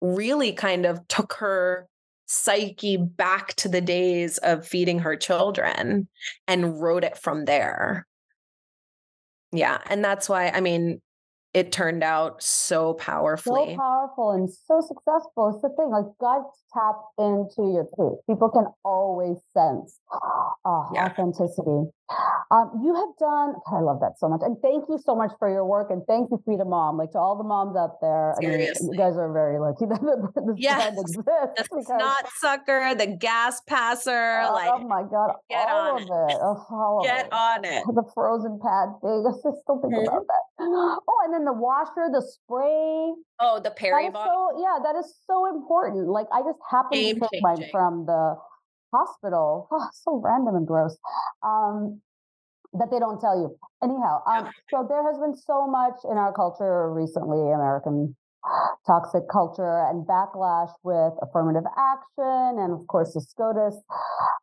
really 0.01 0.51
kind 0.51 0.85
of 0.85 1.07
took 1.07 1.33
her 1.33 1.87
psyche 2.25 2.97
back 2.97 3.53
to 3.55 3.67
the 3.67 3.81
days 3.81 4.37
of 4.39 4.65
feeding 4.65 4.99
her 4.99 5.15
children 5.15 6.07
and 6.47 6.81
wrote 6.81 7.03
it 7.03 7.17
from 7.17 7.45
there 7.45 8.07
yeah. 9.51 9.79
And 9.87 10.03
that's 10.03 10.29
why, 10.29 10.49
I 10.49 10.61
mean, 10.61 11.01
it 11.53 11.71
turned 11.71 12.03
out 12.03 12.41
so 12.41 12.93
powerfully. 12.93 13.73
So 13.73 13.77
powerful 13.77 14.31
and 14.31 14.49
so 14.49 14.81
successful. 14.81 15.51
It's 15.53 15.61
the 15.61 15.69
thing, 15.69 15.89
like 15.89 16.05
God 16.19 16.43
tap 16.73 16.95
into 17.17 17.73
your 17.73 17.87
truth. 17.95 18.19
People 18.27 18.49
can 18.49 18.65
always 18.85 19.37
sense 19.53 19.99
uh, 20.65 20.83
yeah. 20.93 21.05
authenticity. 21.05 21.91
Um, 22.51 22.81
you 22.83 22.93
have 22.93 23.15
done, 23.19 23.55
I 23.71 23.79
love 23.79 24.01
that 24.01 24.19
so 24.19 24.27
much. 24.27 24.41
And 24.43 24.57
thank 24.61 24.83
you 24.89 24.99
so 25.03 25.15
much 25.15 25.31
for 25.39 25.49
your 25.49 25.65
work. 25.65 25.89
And 25.89 26.03
thank 26.05 26.29
you, 26.31 26.41
Frida 26.43 26.65
Mom. 26.65 26.97
Like 26.97 27.11
to 27.11 27.17
all 27.17 27.37
the 27.37 27.45
moms 27.45 27.77
out 27.77 28.01
there. 28.01 28.35
Seriously. 28.39 28.67
I 28.67 28.83
mean, 28.83 28.91
you 28.91 28.97
guys 28.97 29.17
are 29.17 29.31
very 29.31 29.59
lucky 29.59 29.85
that 29.89 30.01
this 30.45 30.55
yes. 30.57 30.91
exists. 30.99 31.23
The 31.23 31.63
because, 31.63 31.85
snot 31.85 32.27
sucker, 32.39 32.95
the 32.95 33.07
gas 33.07 33.61
passer. 33.61 34.41
Oh, 34.43 34.53
like, 34.53 34.71
oh 34.73 34.87
my 34.87 35.03
God. 35.03 35.35
Get 35.49 35.69
all 35.69 35.95
on 35.95 36.03
of 36.03 36.07
it. 36.07 36.35
it. 36.35 36.39
Oh, 36.41 37.01
get 37.03 37.25
it. 37.27 37.33
on 37.33 37.65
it. 37.65 37.83
The 37.87 38.03
frozen 38.13 38.59
pad 38.59 38.99
thing. 38.99 39.23
I 39.27 39.31
just 39.31 39.63
still 39.63 39.79
think 39.79 39.93
mm-hmm. 39.95 40.07
about 40.07 40.27
that. 40.27 40.43
And 41.31 41.39
then 41.39 41.45
the 41.45 41.53
washer, 41.53 42.11
the 42.11 42.21
spray. 42.21 43.15
Oh, 43.39 43.61
the 43.63 43.71
peri 43.71 44.09
bottle. 44.09 44.51
So, 44.51 44.61
yeah, 44.61 44.83
that 44.83 44.99
is 44.99 45.15
so 45.25 45.47
important. 45.47 46.09
Like 46.09 46.27
I 46.33 46.41
just 46.41 46.59
happened 46.69 46.99
Game 46.99 47.15
to 47.15 47.29
take 47.31 47.41
mine 47.41 47.63
from 47.71 48.05
the 48.05 48.35
hospital. 48.93 49.69
Oh, 49.71 49.87
so 49.93 50.21
random 50.21 50.55
and 50.55 50.67
gross. 50.67 50.97
Um, 51.41 52.01
that 52.73 52.91
they 52.91 52.99
don't 52.99 53.19
tell 53.19 53.39
you. 53.39 53.55
Anyhow, 53.83 54.23
um, 54.27 54.51
so 54.69 54.85
there 54.87 55.03
has 55.03 55.19
been 55.19 55.35
so 55.35 55.67
much 55.67 56.03
in 56.03 56.17
our 56.17 56.33
culture 56.33 56.91
recently, 56.91 57.39
American 57.39 58.15
toxic 58.87 59.23
culture 59.31 59.85
and 59.87 60.07
backlash 60.07 60.71
with 60.83 61.13
affirmative 61.21 61.63
action 61.77 62.57
and 62.57 62.73
of 62.73 62.87
course 62.87 63.13
the 63.13 63.21
SCOTUS 63.21 63.75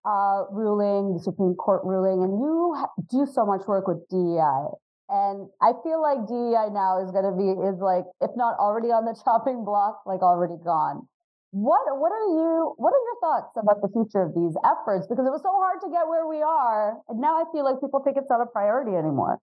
uh, 0.05 0.45
ruling, 0.53 1.15
the 1.15 1.21
Supreme 1.21 1.55
Court 1.55 1.83
ruling, 1.85 2.23
and 2.23 2.39
you 2.39 2.77
do 3.11 3.27
so 3.27 3.45
much 3.45 3.67
work 3.67 3.89
with 3.89 3.99
DEI. 4.09 4.71
And 5.09 5.49
I 5.63 5.73
feel 5.83 6.03
like 6.03 6.29
DEI 6.29 6.69
now 6.73 7.01
is 7.01 7.11
going 7.11 7.25
to 7.25 7.33
be, 7.33 7.49
is 7.49 7.81
like, 7.81 8.05
if 8.21 8.31
not 8.37 8.59
already 8.59 8.89
on 8.89 9.05
the 9.05 9.17
chopping 9.25 9.65
block, 9.65 10.03
like 10.07 10.21
already 10.21 10.57
gone. 10.65 11.09
What 11.51 11.81
what 11.97 12.13
are 12.13 12.29
you 12.29 12.75
what 12.77 12.93
are 12.93 13.01
your 13.09 13.19
thoughts 13.23 13.57
about 13.57 13.81
the 13.81 13.89
future 13.89 14.21
of 14.21 14.35
these 14.35 14.55
efforts? 14.69 15.07
Because 15.09 15.25
it 15.25 15.31
was 15.31 15.41
so 15.41 15.49
hard 15.49 15.81
to 15.81 15.89
get 15.89 16.07
where 16.07 16.27
we 16.27 16.43
are. 16.43 17.01
And 17.09 17.21
now 17.21 17.41
I 17.41 17.45
feel 17.53 17.65
like 17.65 17.81
people 17.81 18.03
think 18.05 18.19
it's 18.19 18.29
not 18.29 18.43
a 18.43 18.47
priority 18.47 18.95
anymore. 18.95 19.39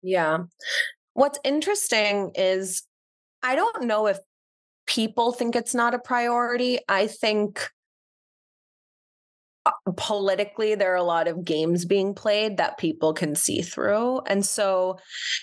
Yeah. 0.00 0.44
What's 1.14 1.40
interesting 1.42 2.30
is 2.36 2.84
I 3.42 3.56
don't 3.56 3.82
know 3.82 4.06
if 4.06 4.18
people 4.86 5.32
think 5.32 5.56
it's 5.56 5.74
not 5.74 5.92
a 5.92 5.98
priority. 5.98 6.78
I 6.88 7.08
think 7.08 7.68
Uh, 9.86 9.92
politically 9.96 10.74
there 10.74 10.92
are 10.92 10.96
a 10.96 11.02
lot 11.02 11.28
of 11.28 11.44
games 11.44 11.84
being 11.84 12.14
played 12.14 12.56
that 12.56 12.78
people 12.78 13.12
can 13.12 13.34
see 13.34 13.62
through. 13.62 14.20
And 14.26 14.44
so 14.44 14.98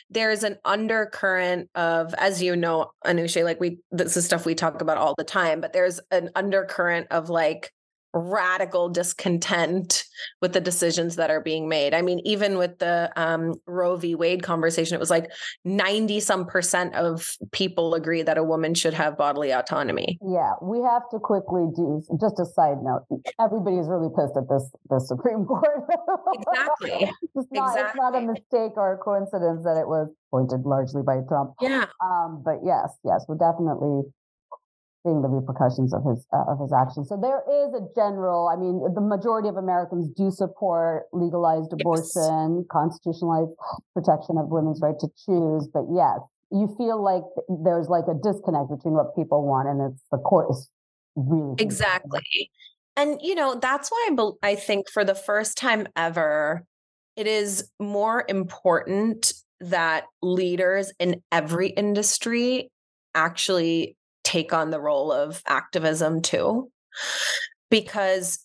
there's 0.09 0.43
an 0.43 0.57
undercurrent 0.65 1.69
of 1.75 2.13
as 2.15 2.41
you 2.41 2.55
know 2.55 2.91
Anushay 3.05 3.43
like 3.43 3.59
we 3.59 3.79
this 3.91 4.17
is 4.17 4.25
stuff 4.25 4.45
we 4.45 4.55
talk 4.55 4.81
about 4.81 4.97
all 4.97 5.15
the 5.17 5.23
time 5.23 5.61
but 5.61 5.73
there's 5.73 5.99
an 6.11 6.29
undercurrent 6.35 7.07
of 7.11 7.29
like 7.29 7.71
radical 8.17 8.89
discontent 8.89 10.03
with 10.41 10.53
the 10.53 10.61
decisions 10.61 11.15
that 11.15 11.29
are 11.29 11.41
being 11.41 11.69
made. 11.69 11.93
I 11.93 12.01
mean, 12.01 12.19
even 12.25 12.57
with 12.57 12.79
the 12.79 13.11
um, 13.15 13.55
Roe 13.65 13.95
v. 13.97 14.15
Wade 14.15 14.43
conversation, 14.43 14.95
it 14.95 14.99
was 14.99 15.09
like 15.09 15.31
90 15.65 16.19
some 16.19 16.45
percent 16.45 16.95
of 16.95 17.35
people 17.51 17.93
agree 17.93 18.21
that 18.21 18.37
a 18.37 18.43
woman 18.43 18.73
should 18.73 18.93
have 18.93 19.17
bodily 19.17 19.51
autonomy. 19.51 20.17
Yeah, 20.21 20.53
we 20.61 20.81
have 20.81 21.03
to 21.11 21.19
quickly 21.19 21.67
do 21.75 22.01
just 22.19 22.39
a 22.39 22.45
side 22.45 22.77
note. 22.83 23.05
Everybody's 23.39 23.87
really 23.87 24.09
pissed 24.15 24.37
at 24.37 24.49
this 24.49 24.69
the 24.89 24.99
Supreme 24.99 25.45
Court. 25.47 25.83
exactly. 26.33 27.11
it's, 27.35 27.47
not, 27.51 27.69
exactly. 27.69 27.81
it's 27.83 27.95
not 27.95 28.15
a 28.15 28.21
mistake 28.21 28.77
or 28.77 28.93
a 28.93 28.97
coincidence 28.97 29.63
that 29.63 29.77
it 29.77 29.87
was 29.87 30.09
appointed 30.27 30.65
largely 30.65 31.01
by 31.03 31.19
Trump. 31.27 31.53
Yeah. 31.61 31.85
Um, 32.03 32.41
but 32.43 32.59
yes, 32.63 32.89
yes, 33.03 33.25
we're 33.27 33.37
definitely 33.37 34.03
the 35.21 35.27
repercussions 35.27 35.93
of 35.93 36.03
his 36.03 36.25
uh, 36.33 36.51
of 36.51 36.59
his 36.59 36.71
actions. 36.73 37.09
So 37.09 37.15
there 37.15 37.41
is 37.47 37.73
a 37.73 37.83
general. 37.95 38.51
I 38.51 38.55
mean, 38.55 38.83
the 38.93 39.01
majority 39.01 39.47
of 39.47 39.55
Americans 39.55 40.09
do 40.15 40.31
support 40.31 41.05
legalized 41.13 41.71
abortion, 41.73 42.63
yes. 42.63 42.67
constitutionalized 42.71 43.51
protection 43.95 44.37
of 44.37 44.49
women's 44.49 44.81
right 44.81 44.97
to 44.99 45.07
choose. 45.25 45.67
But 45.71 45.87
yes, 45.91 46.19
you 46.51 46.73
feel 46.77 47.01
like 47.01 47.23
there's 47.63 47.87
like 47.87 48.05
a 48.07 48.15
disconnect 48.15 48.69
between 48.69 48.93
what 48.93 49.15
people 49.15 49.47
want 49.47 49.67
and 49.67 49.91
it's 49.91 50.03
the 50.11 50.17
court 50.17 50.47
is 50.51 50.69
really 51.15 51.55
exactly. 51.59 52.51
And 52.95 53.19
you 53.21 53.35
know 53.35 53.55
that's 53.55 53.89
why 53.89 54.09
I, 54.11 54.51
I 54.51 54.55
think 54.55 54.89
for 54.89 55.03
the 55.03 55.15
first 55.15 55.57
time 55.57 55.87
ever, 55.95 56.65
it 57.15 57.27
is 57.27 57.69
more 57.79 58.25
important 58.27 59.33
that 59.59 60.05
leaders 60.21 60.93
in 60.99 61.21
every 61.31 61.69
industry 61.69 62.69
actually 63.15 63.95
take 64.27 64.51
on 64.51 64.71
the 64.71 64.79
role 64.79 65.11
of 65.11 65.41
activism 65.47 66.21
too, 66.21 66.69
because 67.71 68.39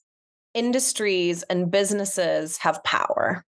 industries 0.54 1.42
and 1.44 1.70
businesses 1.70 2.56
have 2.58 2.84
power. 2.84 3.44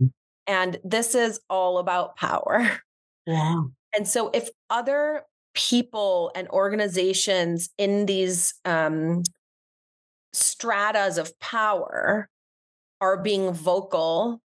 Mm. 0.00 0.10
And 0.46 0.78
this 0.84 1.14
is 1.14 1.40
all 1.48 1.78
about 1.78 2.16
power. 2.16 2.70
Yeah. 3.26 3.62
And 3.96 4.06
so 4.06 4.30
if 4.34 4.50
other 4.68 5.22
people 5.54 6.30
and 6.34 6.46
organizations 6.48 7.70
in 7.78 8.04
these 8.04 8.52
um, 8.66 9.22
stratas 10.34 11.16
of 11.16 11.38
power 11.40 12.28
are 13.00 13.22
being 13.22 13.52
vocal 13.52 14.42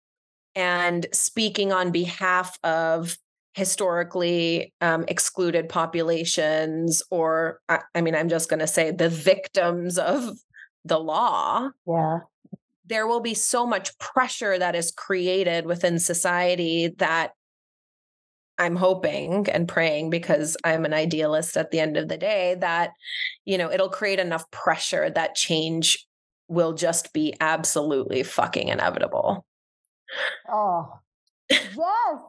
and 0.53 1.07
speaking 1.11 1.71
on 1.71 1.91
behalf 1.91 2.59
of 2.63 3.17
historically 3.57 4.71
um, 4.81 5.03
excluded 5.07 5.67
populations, 5.67 7.01
or 7.09 7.59
I, 7.67 7.79
I 7.95 8.01
mean, 8.01 8.13
I'm 8.13 8.29
just 8.29 8.49
going 8.49 8.59
to 8.59 8.67
say 8.67 8.91
the 8.91 9.09
victims 9.09 9.97
of 9.97 10.37
the 10.85 10.99
law. 10.99 11.71
Yeah. 11.87 12.19
there 12.85 13.07
will 13.07 13.19
be 13.19 13.33
so 13.33 13.65
much 13.65 13.97
pressure 13.99 14.57
that 14.57 14.75
is 14.75 14.91
created 14.91 15.65
within 15.65 15.99
society 15.99 16.93
that 16.99 17.31
I'm 18.57 18.75
hoping 18.75 19.47
and 19.49 19.67
praying 19.67 20.09
because 20.09 20.55
I'm 20.63 20.85
an 20.85 20.93
idealist 20.93 21.57
at 21.57 21.71
the 21.71 21.79
end 21.79 21.97
of 21.97 22.07
the 22.07 22.17
day 22.17 22.55
that, 22.59 22.91
you 23.43 23.57
know, 23.57 23.71
it'll 23.71 23.89
create 23.89 24.19
enough 24.19 24.49
pressure 24.51 25.09
that 25.09 25.35
change 25.35 26.07
will 26.47 26.73
just 26.73 27.11
be 27.11 27.33
absolutely 27.41 28.23
fucking 28.23 28.69
inevitable. 28.69 29.45
Oh, 30.47 30.99
yes. 31.49 32.19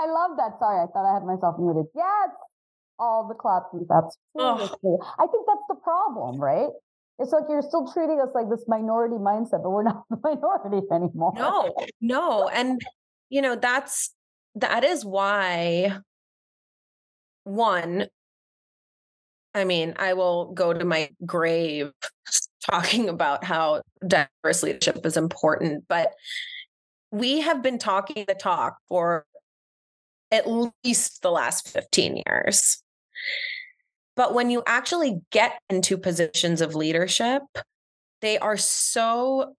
I 0.00 0.06
love 0.06 0.36
that. 0.38 0.58
Sorry, 0.58 0.82
I 0.82 0.86
thought 0.86 1.04
I 1.04 1.14
had 1.14 1.24
myself 1.24 1.56
muted. 1.58 1.86
Yes. 1.94 2.30
All 2.98 3.28
the. 3.28 3.34
That's 3.88 4.16
seriously. 4.36 4.96
I 5.18 5.26
think 5.26 5.46
that's 5.46 5.66
the 5.68 5.76
problem, 5.76 6.40
right? 6.40 6.68
It's 7.18 7.32
like 7.32 7.44
you're 7.48 7.62
still 7.62 7.90
treating 7.92 8.18
us 8.20 8.28
like 8.34 8.48
this 8.48 8.64
minority 8.66 9.16
mindset, 9.16 9.62
but 9.62 9.70
we're 9.70 9.82
not 9.82 10.04
the 10.08 10.18
minority 10.24 10.86
anymore. 10.90 11.32
No, 11.36 11.74
no. 12.00 12.48
And 12.48 12.80
you 13.28 13.42
know, 13.42 13.56
that's 13.56 14.14
that 14.54 14.84
is 14.84 15.04
why 15.04 15.98
one 17.44 18.06
I 19.54 19.64
mean, 19.64 19.94
I 19.98 20.14
will 20.14 20.52
go 20.52 20.72
to 20.72 20.84
my 20.84 21.10
grave 21.26 21.90
talking 22.70 23.08
about 23.08 23.44
how 23.44 23.82
diverse 24.06 24.62
leadership 24.62 25.04
is 25.04 25.16
important, 25.16 25.84
but 25.88 26.12
we 27.10 27.40
have 27.40 27.60
been 27.60 27.78
talking 27.78 28.24
the 28.28 28.34
talk 28.34 28.76
for 28.88 29.26
at 30.30 30.46
least 30.84 31.22
the 31.22 31.30
last 31.30 31.68
15 31.68 32.22
years. 32.26 32.82
But 34.16 34.34
when 34.34 34.50
you 34.50 34.62
actually 34.66 35.20
get 35.30 35.60
into 35.70 35.96
positions 35.96 36.60
of 36.60 36.74
leadership, 36.74 37.42
they 38.20 38.38
are 38.38 38.56
so 38.56 39.54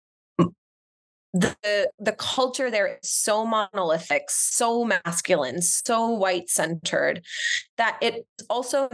the 1.34 1.90
the 1.98 2.12
culture 2.12 2.70
there 2.70 3.00
is 3.02 3.10
so 3.10 3.46
monolithic, 3.46 4.24
so 4.30 4.84
masculine, 4.84 5.62
so 5.62 6.10
white 6.10 6.50
centered 6.50 7.26
that 7.78 7.98
it's 8.02 8.20
also 8.50 8.90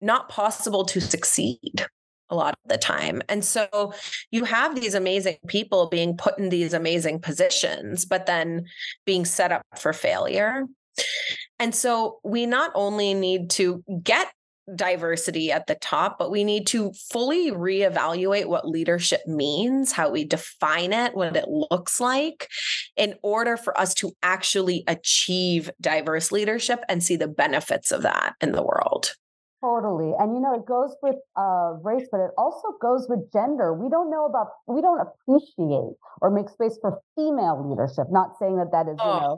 not 0.00 0.28
possible 0.28 0.84
to 0.84 1.00
succeed 1.00 1.86
a 2.30 2.34
lot 2.34 2.54
of 2.64 2.68
the 2.68 2.76
time. 2.76 3.22
And 3.28 3.44
so 3.44 3.94
you 4.30 4.44
have 4.44 4.74
these 4.74 4.94
amazing 4.94 5.36
people 5.46 5.88
being 5.88 6.16
put 6.16 6.38
in 6.38 6.50
these 6.50 6.74
amazing 6.74 7.20
positions, 7.20 8.04
but 8.04 8.26
then 8.26 8.66
being 9.06 9.24
set 9.24 9.52
up 9.52 9.62
for 9.78 9.92
failure. 9.92 10.64
And 11.58 11.74
so 11.74 12.18
we 12.24 12.46
not 12.46 12.72
only 12.74 13.14
need 13.14 13.50
to 13.50 13.82
get 14.02 14.28
diversity 14.74 15.52
at 15.52 15.66
the 15.66 15.74
top, 15.74 16.18
but 16.18 16.30
we 16.30 16.42
need 16.42 16.66
to 16.68 16.92
fully 17.10 17.50
reevaluate 17.50 18.46
what 18.46 18.68
leadership 18.68 19.20
means, 19.26 19.92
how 19.92 20.10
we 20.10 20.24
define 20.24 20.92
it, 20.92 21.14
what 21.14 21.36
it 21.36 21.48
looks 21.48 22.00
like, 22.00 22.48
in 22.96 23.14
order 23.22 23.56
for 23.56 23.78
us 23.78 23.92
to 23.94 24.12
actually 24.22 24.82
achieve 24.86 25.70
diverse 25.80 26.32
leadership 26.32 26.80
and 26.88 27.02
see 27.02 27.16
the 27.16 27.28
benefits 27.28 27.92
of 27.92 28.02
that 28.02 28.34
in 28.40 28.52
the 28.52 28.62
world. 28.62 29.14
Totally. 29.64 30.12
And 30.18 30.36
you 30.36 30.44
know, 30.44 30.52
it 30.52 30.68
goes 30.68 30.92
with 31.00 31.16
uh, 31.40 31.80
race, 31.80 32.04
but 32.12 32.20
it 32.20 32.36
also 32.36 32.76
goes 32.82 33.08
with 33.08 33.32
gender. 33.32 33.72
We 33.72 33.88
don't 33.88 34.10
know 34.10 34.26
about, 34.28 34.48
we 34.68 34.84
don't 34.84 35.00
appreciate 35.00 35.96
or 36.20 36.28
make 36.28 36.52
space 36.52 36.76
for 36.84 37.00
female 37.16 37.64
leadership. 37.64 38.12
Not 38.12 38.36
saying 38.36 38.60
that 38.60 38.76
that 38.76 38.92
is, 38.92 39.00
oh. 39.00 39.08
you 39.08 39.20
know, 39.24 39.32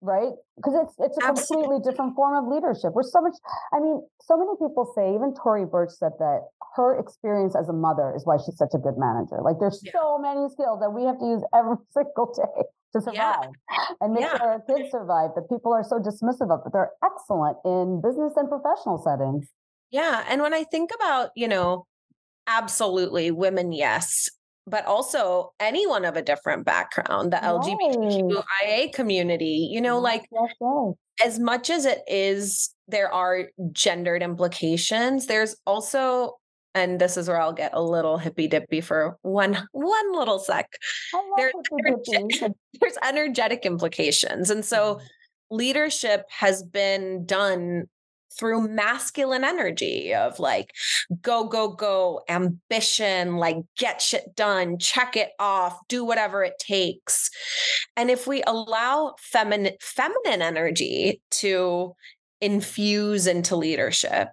right? 0.00 0.32
Because 0.56 0.80
it's 0.80 0.96
it's 0.96 1.18
a 1.20 1.28
Absolutely. 1.28 1.76
completely 1.76 1.92
different 1.92 2.16
form 2.16 2.40
of 2.40 2.48
leadership. 2.48 2.96
We're 2.96 3.04
so 3.04 3.20
much, 3.20 3.36
I 3.76 3.84
mean, 3.84 4.00
so 4.24 4.40
many 4.40 4.56
people 4.56 4.88
say, 4.96 5.12
even 5.12 5.36
Tory 5.36 5.68
Burch 5.68 5.92
said 5.92 6.16
that 6.24 6.48
her 6.80 6.96
experience 6.96 7.52
as 7.52 7.68
a 7.68 7.76
mother 7.76 8.16
is 8.16 8.24
why 8.24 8.40
she's 8.40 8.56
such 8.56 8.72
a 8.72 8.80
good 8.80 8.96
manager. 8.96 9.44
Like 9.44 9.60
there's 9.60 9.84
yeah. 9.84 9.92
so 9.92 10.16
many 10.16 10.48
skills 10.48 10.80
that 10.80 10.88
we 10.88 11.04
have 11.04 11.20
to 11.20 11.26
use 11.36 11.44
every 11.52 11.76
single 11.92 12.32
day 12.32 12.64
to 12.96 13.04
survive 13.04 13.52
yeah. 13.52 13.92
and 14.00 14.16
make 14.16 14.24
yeah. 14.24 14.40
sure 14.40 14.56
our 14.56 14.62
kids 14.64 14.88
survive 14.88 15.36
that 15.36 15.52
people 15.52 15.76
are 15.76 15.84
so 15.84 16.00
dismissive 16.00 16.48
of, 16.48 16.64
but 16.64 16.72
they're 16.72 16.96
excellent 17.04 17.60
in 17.68 18.00
business 18.00 18.32
and 18.40 18.48
professional 18.48 18.96
settings. 19.04 19.52
Yeah. 19.90 20.24
And 20.28 20.42
when 20.42 20.54
I 20.54 20.64
think 20.64 20.90
about, 20.94 21.30
you 21.36 21.48
know, 21.48 21.86
absolutely 22.46 23.30
women, 23.30 23.72
yes, 23.72 24.28
but 24.66 24.84
also 24.84 25.52
anyone 25.60 26.04
of 26.04 26.16
a 26.16 26.22
different 26.22 26.64
background, 26.64 27.32
the 27.32 27.36
LGBTQIA 27.36 28.92
community, 28.92 29.68
you 29.70 29.80
know, 29.80 29.98
like 29.98 30.28
as 31.24 31.38
much 31.38 31.70
as 31.70 31.84
it 31.84 32.00
is, 32.08 32.74
there 32.88 33.12
are 33.12 33.48
gendered 33.72 34.22
implications, 34.22 35.26
there's 35.26 35.56
also 35.66 36.34
and 36.74 37.00
this 37.00 37.16
is 37.16 37.26
where 37.26 37.40
I'll 37.40 37.54
get 37.54 37.70
a 37.72 37.82
little 37.82 38.18
hippy 38.18 38.48
dippy 38.48 38.82
for 38.82 39.16
one 39.22 39.66
one 39.72 40.12
little 40.14 40.38
sec. 40.38 40.68
There's, 41.38 41.52
energetic, 41.80 42.52
there's 42.80 42.98
energetic 43.02 43.64
implications. 43.64 44.50
And 44.50 44.62
so 44.62 44.96
mm-hmm. 44.96 45.56
leadership 45.56 46.26
has 46.28 46.62
been 46.62 47.24
done 47.24 47.84
through 48.38 48.68
masculine 48.68 49.44
energy 49.44 50.14
of 50.14 50.38
like 50.38 50.74
go 51.22 51.44
go 51.44 51.68
go 51.68 52.22
ambition 52.28 53.36
like 53.36 53.56
get 53.76 54.00
shit 54.00 54.34
done 54.36 54.78
check 54.78 55.16
it 55.16 55.30
off 55.38 55.78
do 55.88 56.04
whatever 56.04 56.44
it 56.44 56.58
takes. 56.58 57.30
And 57.96 58.10
if 58.10 58.26
we 58.26 58.42
allow 58.46 59.14
feminine 59.18 59.74
feminine 59.80 60.42
energy 60.42 61.20
to 61.32 61.94
infuse 62.42 63.26
into 63.26 63.56
leadership 63.56 64.28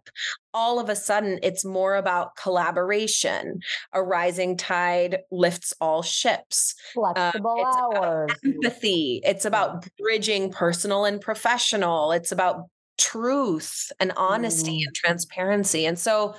all 0.53 0.77
of 0.77 0.89
a 0.89 0.95
sudden 0.95 1.39
it's 1.41 1.63
more 1.63 1.95
about 1.95 2.35
collaboration 2.35 3.59
a 3.93 4.03
rising 4.03 4.57
tide 4.57 5.19
lifts 5.31 5.73
all 5.79 6.01
ships. 6.01 6.75
Uh, 6.97 7.13
flexible 7.13 7.65
uh, 7.65 7.97
hours. 7.97 8.31
empathy 8.43 9.21
it's 9.23 9.45
about 9.45 9.87
bridging 9.97 10.51
personal 10.51 11.05
and 11.05 11.21
professional 11.21 12.11
it's 12.11 12.33
about 12.33 12.65
truth 13.13 13.91
and 13.99 14.11
honesty 14.17 14.81
mm. 14.81 14.85
and 14.87 14.95
transparency. 14.95 15.85
And 15.85 15.97
so, 15.99 16.35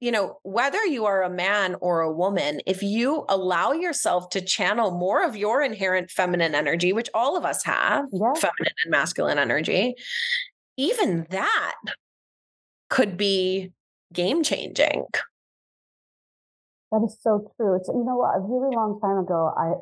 you 0.00 0.10
know, 0.10 0.38
whether 0.42 0.84
you 0.84 1.06
are 1.06 1.22
a 1.22 1.30
man 1.30 1.76
or 1.80 2.00
a 2.00 2.12
woman, 2.12 2.60
if 2.66 2.82
you 2.82 3.24
allow 3.28 3.72
yourself 3.72 4.28
to 4.30 4.40
channel 4.40 4.90
more 4.90 5.24
of 5.24 5.36
your 5.36 5.62
inherent 5.62 6.10
feminine 6.10 6.54
energy, 6.54 6.92
which 6.92 7.08
all 7.14 7.36
of 7.36 7.44
us 7.44 7.64
have, 7.64 8.06
yeah. 8.12 8.34
feminine 8.34 8.74
and 8.84 8.90
masculine 8.90 9.38
energy, 9.38 9.94
even 10.76 11.26
that 11.30 11.76
could 12.90 13.16
be 13.16 13.72
game 14.12 14.42
changing. 14.42 15.06
That 16.92 17.02
is 17.06 17.16
so 17.22 17.50
true. 17.56 17.76
It's 17.76 17.88
you 17.88 18.04
know 18.04 18.16
what, 18.16 18.36
a 18.36 18.40
really 18.40 18.76
long 18.76 19.00
time 19.00 19.18
ago, 19.18 19.52
I 19.56 19.72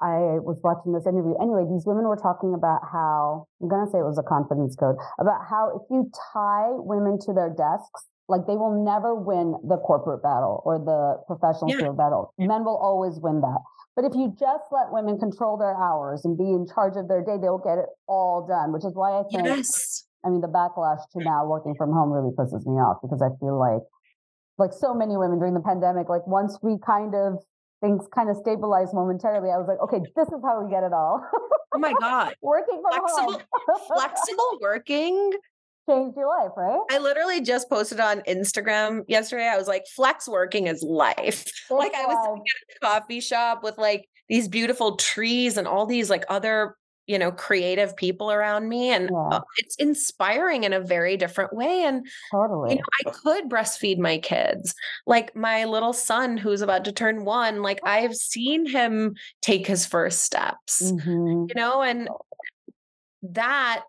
I 0.00 0.40
was 0.40 0.60
watching 0.64 0.96
this 0.96 1.04
interview. 1.06 1.36
Anyway, 1.36 1.68
these 1.68 1.84
women 1.84 2.08
were 2.08 2.16
talking 2.16 2.56
about 2.56 2.80
how 2.88 3.46
I'm 3.60 3.68
going 3.68 3.84
to 3.84 3.90
say 3.92 4.00
it 4.00 4.08
was 4.08 4.16
a 4.16 4.24
confidence 4.24 4.74
code 4.74 4.96
about 5.20 5.44
how 5.44 5.76
if 5.76 5.84
you 5.92 6.08
tie 6.32 6.72
women 6.72 7.20
to 7.28 7.36
their 7.36 7.52
desks, 7.52 8.08
like 8.24 8.46
they 8.48 8.56
will 8.56 8.72
never 8.80 9.12
win 9.12 9.60
the 9.66 9.76
corporate 9.76 10.22
battle 10.22 10.62
or 10.64 10.78
the 10.80 11.20
professional 11.28 11.68
yeah. 11.68 11.84
field 11.84 11.98
battle. 11.98 12.32
Men 12.38 12.64
will 12.64 12.78
always 12.78 13.20
win 13.20 13.40
that. 13.42 13.60
But 13.96 14.06
if 14.06 14.14
you 14.14 14.32
just 14.38 14.64
let 14.72 14.88
women 14.88 15.18
control 15.18 15.58
their 15.58 15.76
hours 15.76 16.24
and 16.24 16.38
be 16.38 16.48
in 16.48 16.64
charge 16.64 16.96
of 16.96 17.08
their 17.08 17.20
day, 17.20 17.36
they'll 17.36 17.60
get 17.60 17.76
it 17.76 17.90
all 18.08 18.46
done, 18.46 18.72
which 18.72 18.86
is 18.86 18.94
why 18.94 19.20
I 19.20 19.22
think, 19.28 19.44
yes. 19.44 20.06
I 20.24 20.30
mean, 20.30 20.40
the 20.40 20.48
backlash 20.48 21.04
to 21.12 21.18
now 21.20 21.44
working 21.44 21.74
from 21.76 21.92
home 21.92 22.08
really 22.08 22.32
pisses 22.32 22.64
me 22.64 22.80
off 22.80 23.02
because 23.02 23.20
I 23.20 23.28
feel 23.40 23.58
like, 23.58 23.82
like 24.56 24.72
so 24.72 24.94
many 24.94 25.16
women 25.16 25.38
during 25.38 25.54
the 25.54 25.60
pandemic, 25.60 26.08
like 26.08 26.26
once 26.26 26.56
we 26.62 26.78
kind 26.86 27.14
of 27.14 27.42
things 27.80 28.04
kind 28.14 28.30
of 28.30 28.36
stabilized 28.36 28.92
momentarily, 28.94 29.50
I 29.50 29.56
was 29.56 29.66
like, 29.68 29.80
okay, 29.80 29.98
this 30.16 30.28
is 30.28 30.40
how 30.44 30.62
we 30.62 30.70
get 30.70 30.84
it 30.84 30.92
all. 30.92 31.24
oh 31.72 31.78
my 31.78 31.92
God. 32.00 32.34
working 32.42 32.82
from 32.82 33.00
flexible, 33.00 33.32
home. 33.32 33.80
flexible 33.88 34.58
working 34.60 35.32
changed 35.88 36.16
your 36.16 36.28
life, 36.28 36.52
right? 36.56 36.80
I 36.90 36.98
literally 36.98 37.40
just 37.40 37.68
posted 37.68 38.00
on 38.00 38.20
Instagram 38.28 39.02
yesterday. 39.08 39.48
I 39.48 39.56
was 39.56 39.66
like, 39.66 39.84
flex 39.96 40.28
working 40.28 40.66
is 40.66 40.82
life. 40.82 41.44
like 41.70 41.94
I 41.94 42.06
was 42.06 42.38
at 42.38 42.76
a 42.76 42.80
coffee 42.80 43.20
shop 43.20 43.62
with 43.62 43.78
like 43.78 44.06
these 44.28 44.46
beautiful 44.46 44.96
trees 44.96 45.56
and 45.56 45.66
all 45.66 45.86
these 45.86 46.10
like 46.10 46.24
other 46.28 46.76
you 47.10 47.18
know 47.18 47.32
creative 47.32 47.96
people 47.96 48.30
around 48.30 48.68
me 48.68 48.90
and 48.90 49.10
yeah. 49.12 49.38
Uh, 49.38 49.40
it's 49.56 49.74
inspiring 49.76 50.62
in 50.62 50.72
a 50.72 50.78
very 50.78 51.16
different 51.16 51.52
way 51.52 51.82
and 51.82 52.06
totally 52.30 52.70
you 52.70 52.76
know 52.76 52.82
i 53.04 53.10
could 53.10 53.50
breastfeed 53.50 53.98
my 53.98 54.16
kids 54.18 54.74
like 55.06 55.34
my 55.34 55.64
little 55.64 55.92
son 55.92 56.36
who's 56.36 56.60
about 56.60 56.84
to 56.84 56.92
turn 56.92 57.24
1 57.24 57.62
like 57.62 57.80
i've 57.82 58.14
seen 58.14 58.64
him 58.64 59.14
take 59.42 59.66
his 59.66 59.84
first 59.84 60.22
steps 60.22 60.80
mm-hmm. 60.82 61.46
you 61.48 61.54
know 61.56 61.82
and 61.82 62.08
that 63.22 63.82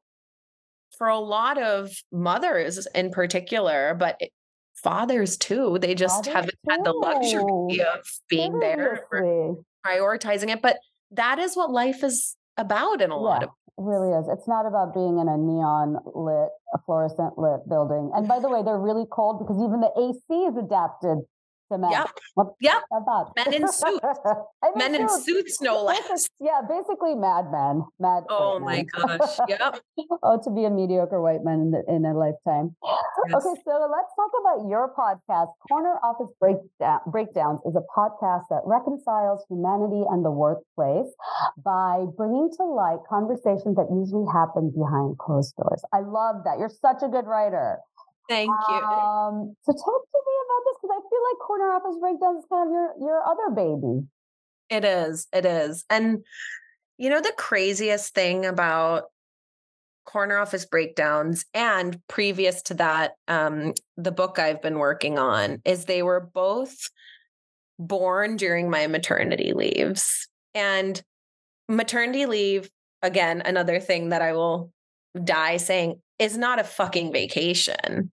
for 0.97 1.07
a 1.07 1.19
lot 1.19 1.61
of 1.61 1.91
mothers 2.11 2.87
in 2.95 3.11
particular 3.11 3.95
but 3.99 4.17
it, 4.19 4.31
fathers 4.73 5.37
too 5.37 5.77
they 5.79 5.93
just 5.93 6.25
fathers 6.25 6.33
haven't 6.33 6.49
too. 6.49 6.71
had 6.71 6.83
the 6.83 6.91
luxury 6.91 7.81
of 7.81 8.03
being 8.29 8.59
Seriously. 8.59 9.05
there 9.11 9.55
prioritizing 9.85 10.49
it 10.49 10.61
but 10.63 10.77
that 11.11 11.37
is 11.37 11.55
what 11.55 11.69
life 11.69 12.03
is 12.03 12.35
about 12.57 13.01
in 13.01 13.11
a 13.11 13.15
yeah, 13.15 13.21
lot 13.21 13.43
of 13.43 13.49
it 13.49 13.55
really 13.77 14.11
is. 14.11 14.27
It's 14.29 14.47
not 14.47 14.65
about 14.65 14.93
being 14.93 15.17
in 15.17 15.27
a 15.27 15.37
neon 15.37 15.97
lit, 16.13 16.49
a 16.73 16.79
fluorescent 16.85 17.37
lit 17.37 17.67
building. 17.69 18.11
And 18.13 18.27
by 18.27 18.39
the 18.39 18.49
way, 18.49 18.61
they're 18.63 18.79
really 18.79 19.05
cold 19.11 19.39
because 19.39 19.57
even 19.57 19.81
the 19.81 19.91
AC 19.97 20.21
is 20.45 20.57
adapted 20.57 21.19
to 21.71 21.77
men. 21.77 21.91
Yep. 21.91 22.09
What, 22.35 22.47
yep. 22.61 22.83
Men 23.35 23.53
in 23.53 23.67
suits. 23.71 24.19
men 24.75 24.95
in 24.95 25.09
suits, 25.09 25.61
no 25.61 25.83
less. 25.83 26.27
Yeah, 26.41 26.61
basically 26.67 27.13
mad 27.15 27.51
men. 27.51 27.85
Mad. 27.99 28.23
Oh 28.29 28.59
my 28.59 28.77
men. 28.77 28.87
gosh. 28.91 29.37
Yep. 29.47 29.79
oh, 30.23 30.41
to 30.43 30.49
be 30.49 30.65
a 30.65 30.69
mediocre 30.69 31.21
white 31.21 31.43
man 31.43 31.59
in, 31.61 31.71
the, 31.71 31.81
in 31.87 32.05
a 32.05 32.13
lifetime. 32.17 32.75
Yes. 33.29 33.45
Okay, 33.45 33.61
so 33.65 33.77
let's 33.85 34.09
talk 34.17 34.31
about 34.41 34.67
your 34.67 34.89
podcast. 34.97 35.53
Corner 35.69 35.99
Office 36.01 36.33
Breakdown, 36.39 36.99
Breakdowns 37.05 37.59
is 37.69 37.75
a 37.75 37.85
podcast 37.95 38.49
that 38.49 38.61
reconciles 38.65 39.45
humanity 39.47 40.01
and 40.09 40.25
the 40.25 40.31
workplace 40.31 41.13
by 41.63 42.05
bringing 42.17 42.49
to 42.57 42.63
light 42.65 42.97
conversations 43.07 43.75
that 43.77 43.93
usually 43.93 44.25
happen 44.33 44.73
behind 44.73 45.19
closed 45.19 45.53
doors. 45.55 45.83
I 45.93 45.99
love 46.01 46.41
that. 46.45 46.57
You're 46.57 46.73
such 46.73 47.03
a 47.03 47.09
good 47.09 47.27
writer. 47.27 47.77
Thank 48.31 48.49
you. 48.69 48.75
Um, 48.75 49.57
so 49.63 49.73
talk 49.73 49.83
to 49.83 50.19
me 50.25 50.35
about 50.45 50.61
this 50.63 50.77
because 50.81 50.89
I 50.89 51.01
feel 51.09 51.19
like 51.29 51.39
corner 51.45 51.71
office 51.73 51.97
breakdowns 51.99 52.39
is 52.39 52.49
kind 52.49 52.69
of 52.69 52.71
your 52.71 52.93
your 53.01 53.23
other 53.27 53.53
baby. 53.53 54.07
It 54.69 54.85
is. 54.85 55.27
It 55.33 55.45
is. 55.45 55.83
And 55.89 56.23
you 56.97 57.09
know 57.09 57.19
the 57.19 57.33
craziest 57.37 58.13
thing 58.13 58.45
about 58.45 59.03
corner 60.05 60.37
office 60.37 60.65
breakdowns 60.65 61.45
and 61.53 61.99
previous 62.07 62.61
to 62.63 62.73
that 62.75 63.11
um 63.27 63.73
the 63.97 64.13
book 64.13 64.39
I've 64.39 64.61
been 64.61 64.79
working 64.79 65.19
on 65.19 65.61
is 65.65 65.83
they 65.83 66.01
were 66.01 66.21
both 66.33 66.89
born 67.79 68.37
during 68.37 68.69
my 68.69 68.87
maternity 68.87 69.51
leaves. 69.53 70.29
And 70.55 71.01
maternity 71.67 72.27
leave 72.27 72.69
again 73.01 73.41
another 73.43 73.81
thing 73.81 74.09
that 74.09 74.21
I 74.21 74.31
will 74.31 74.71
die 75.21 75.57
saying 75.57 75.99
is 76.21 76.37
not 76.37 76.59
a 76.59 76.63
fucking 76.63 77.11
vacation. 77.11 78.11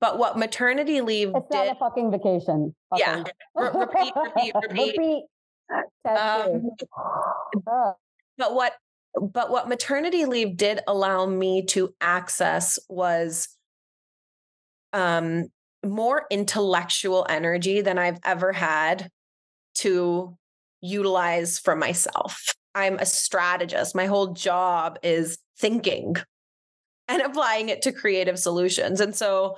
But 0.00 0.18
what 0.18 0.36
maternity 0.36 1.00
leave 1.00 1.30
It's 1.34 1.48
did, 1.48 1.56
not 1.56 1.76
a 1.76 1.78
fucking 1.78 2.10
vacation. 2.10 2.74
Yeah. 2.96 3.22
repeat, 3.54 4.12
repeat, 4.16 4.54
repeat. 4.62 4.98
repeat. 4.98 5.24
Um, 6.08 6.70
but 8.36 8.54
what 8.54 8.74
but 9.20 9.50
what 9.50 9.68
maternity 9.68 10.26
leave 10.26 10.56
did 10.56 10.80
allow 10.86 11.24
me 11.26 11.64
to 11.66 11.94
access 12.00 12.78
was 12.88 13.48
um 14.92 15.46
more 15.84 16.26
intellectual 16.30 17.26
energy 17.28 17.80
than 17.80 17.96
I've 17.98 18.18
ever 18.24 18.52
had 18.52 19.08
to 19.76 20.36
utilize 20.80 21.58
for 21.58 21.76
myself. 21.76 22.54
I'm 22.74 22.98
a 22.98 23.06
strategist. 23.06 23.94
My 23.94 24.06
whole 24.06 24.32
job 24.34 24.98
is 25.02 25.38
thinking 25.58 26.16
and 27.08 27.22
applying 27.22 27.68
it 27.68 27.82
to 27.82 27.92
creative 27.92 28.38
solutions. 28.38 29.00
And 29.00 29.14
so 29.14 29.56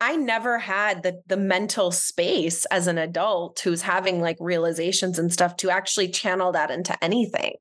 I 0.00 0.16
never 0.16 0.58
had 0.58 1.02
the 1.02 1.22
the 1.26 1.36
mental 1.36 1.90
space 1.90 2.64
as 2.66 2.86
an 2.86 2.98
adult 2.98 3.60
who's 3.60 3.82
having 3.82 4.20
like 4.20 4.36
realizations 4.40 5.18
and 5.18 5.32
stuff 5.32 5.56
to 5.58 5.70
actually 5.70 6.08
channel 6.08 6.52
that 6.52 6.70
into 6.70 7.02
anything. 7.02 7.54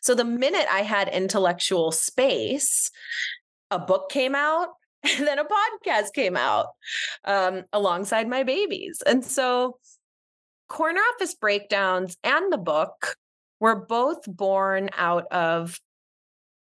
So 0.00 0.14
the 0.14 0.24
minute 0.24 0.66
I 0.70 0.82
had 0.82 1.08
intellectual 1.08 1.92
space, 1.92 2.90
a 3.70 3.78
book 3.78 4.10
came 4.10 4.34
out 4.34 4.68
and 5.04 5.26
then 5.26 5.38
a 5.38 5.44
podcast 5.44 6.12
came 6.14 6.36
out 6.36 6.68
um, 7.24 7.64
alongside 7.72 8.28
my 8.28 8.42
babies. 8.42 9.02
And 9.06 9.24
so 9.24 9.78
Corner 10.68 11.00
Office 11.14 11.34
Breakdowns 11.34 12.16
and 12.24 12.52
the 12.52 12.58
book 12.58 13.16
were 13.60 13.86
both 13.86 14.20
born 14.26 14.90
out 14.96 15.26
of 15.30 15.78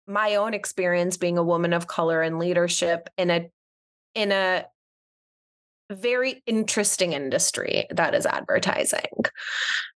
my 0.07 0.37
own 0.37 0.55
experience 0.55 1.17
being 1.17 1.39
a 1.39 1.43
woman 1.43 1.73
of 1.73 1.87
color 1.87 2.23
and 2.23 2.39
leadership 2.39 3.09
in 3.17 3.31
a 3.31 3.51
in 4.15 4.33
a 4.33 4.67
very 5.91 6.43
interesting 6.47 7.13
industry 7.13 7.87
that 7.91 8.15
is 8.15 8.27
advertising. 8.27 9.25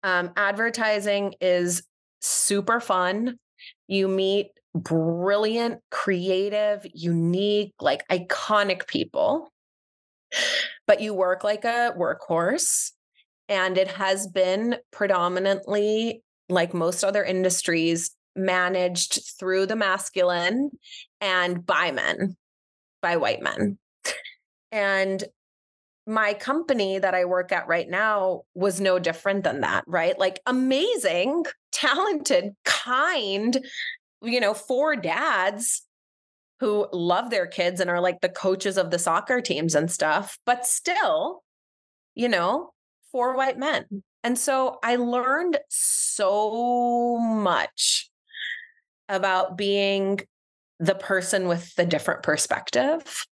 Um, 0.03 0.31
advertising 0.35 1.35
is 1.41 1.83
super 2.21 2.79
fun. 2.79 3.37
You 3.87 4.07
meet 4.07 4.47
brilliant, 4.73 5.81
creative, 5.91 6.85
unique, 6.93 7.73
like 7.79 8.07
iconic 8.09 8.87
people, 8.87 9.51
but 10.87 11.01
you 11.01 11.13
work 11.13 11.43
like 11.43 11.65
a 11.65 11.93
workhorse. 11.97 12.91
And 13.47 13.77
it 13.77 13.87
has 13.89 14.27
been 14.27 14.77
predominantly, 14.91 16.23
like 16.49 16.73
most 16.73 17.03
other 17.03 17.23
industries, 17.23 18.14
managed 18.35 19.21
through 19.39 19.65
the 19.65 19.75
masculine 19.75 20.71
and 21.21 21.65
by 21.65 21.91
men, 21.91 22.35
by 23.01 23.17
white 23.17 23.41
men. 23.41 23.77
And 24.71 25.23
my 26.07 26.33
company 26.33 26.99
that 26.99 27.15
I 27.15 27.25
work 27.25 27.51
at 27.51 27.67
right 27.67 27.89
now 27.89 28.41
was 28.53 28.79
no 28.79 28.99
different 28.99 29.43
than 29.43 29.61
that, 29.61 29.83
right? 29.87 30.17
Like 30.19 30.39
amazing, 30.45 31.45
talented, 31.71 32.55
kind, 32.63 33.65
you 34.21 34.39
know, 34.39 34.53
four 34.53 34.95
dads 34.95 35.83
who 36.59 36.87
love 36.93 37.29
their 37.31 37.47
kids 37.47 37.79
and 37.79 37.89
are 37.89 37.99
like 37.99 38.21
the 38.21 38.29
coaches 38.29 38.77
of 38.77 38.91
the 38.91 38.99
soccer 38.99 39.41
teams 39.41 39.75
and 39.75 39.91
stuff, 39.91 40.37
but 40.45 40.65
still, 40.65 41.43
you 42.13 42.29
know, 42.29 42.71
four 43.11 43.35
white 43.35 43.57
men. 43.57 43.85
And 44.23 44.37
so 44.37 44.79
I 44.83 44.95
learned 44.95 45.59
so 45.69 47.17
much 47.17 48.09
about 49.09 49.57
being 49.57 50.19
the 50.79 50.95
person 50.95 51.47
with 51.47 51.73
the 51.75 51.85
different 51.85 52.23
perspective 52.23 53.25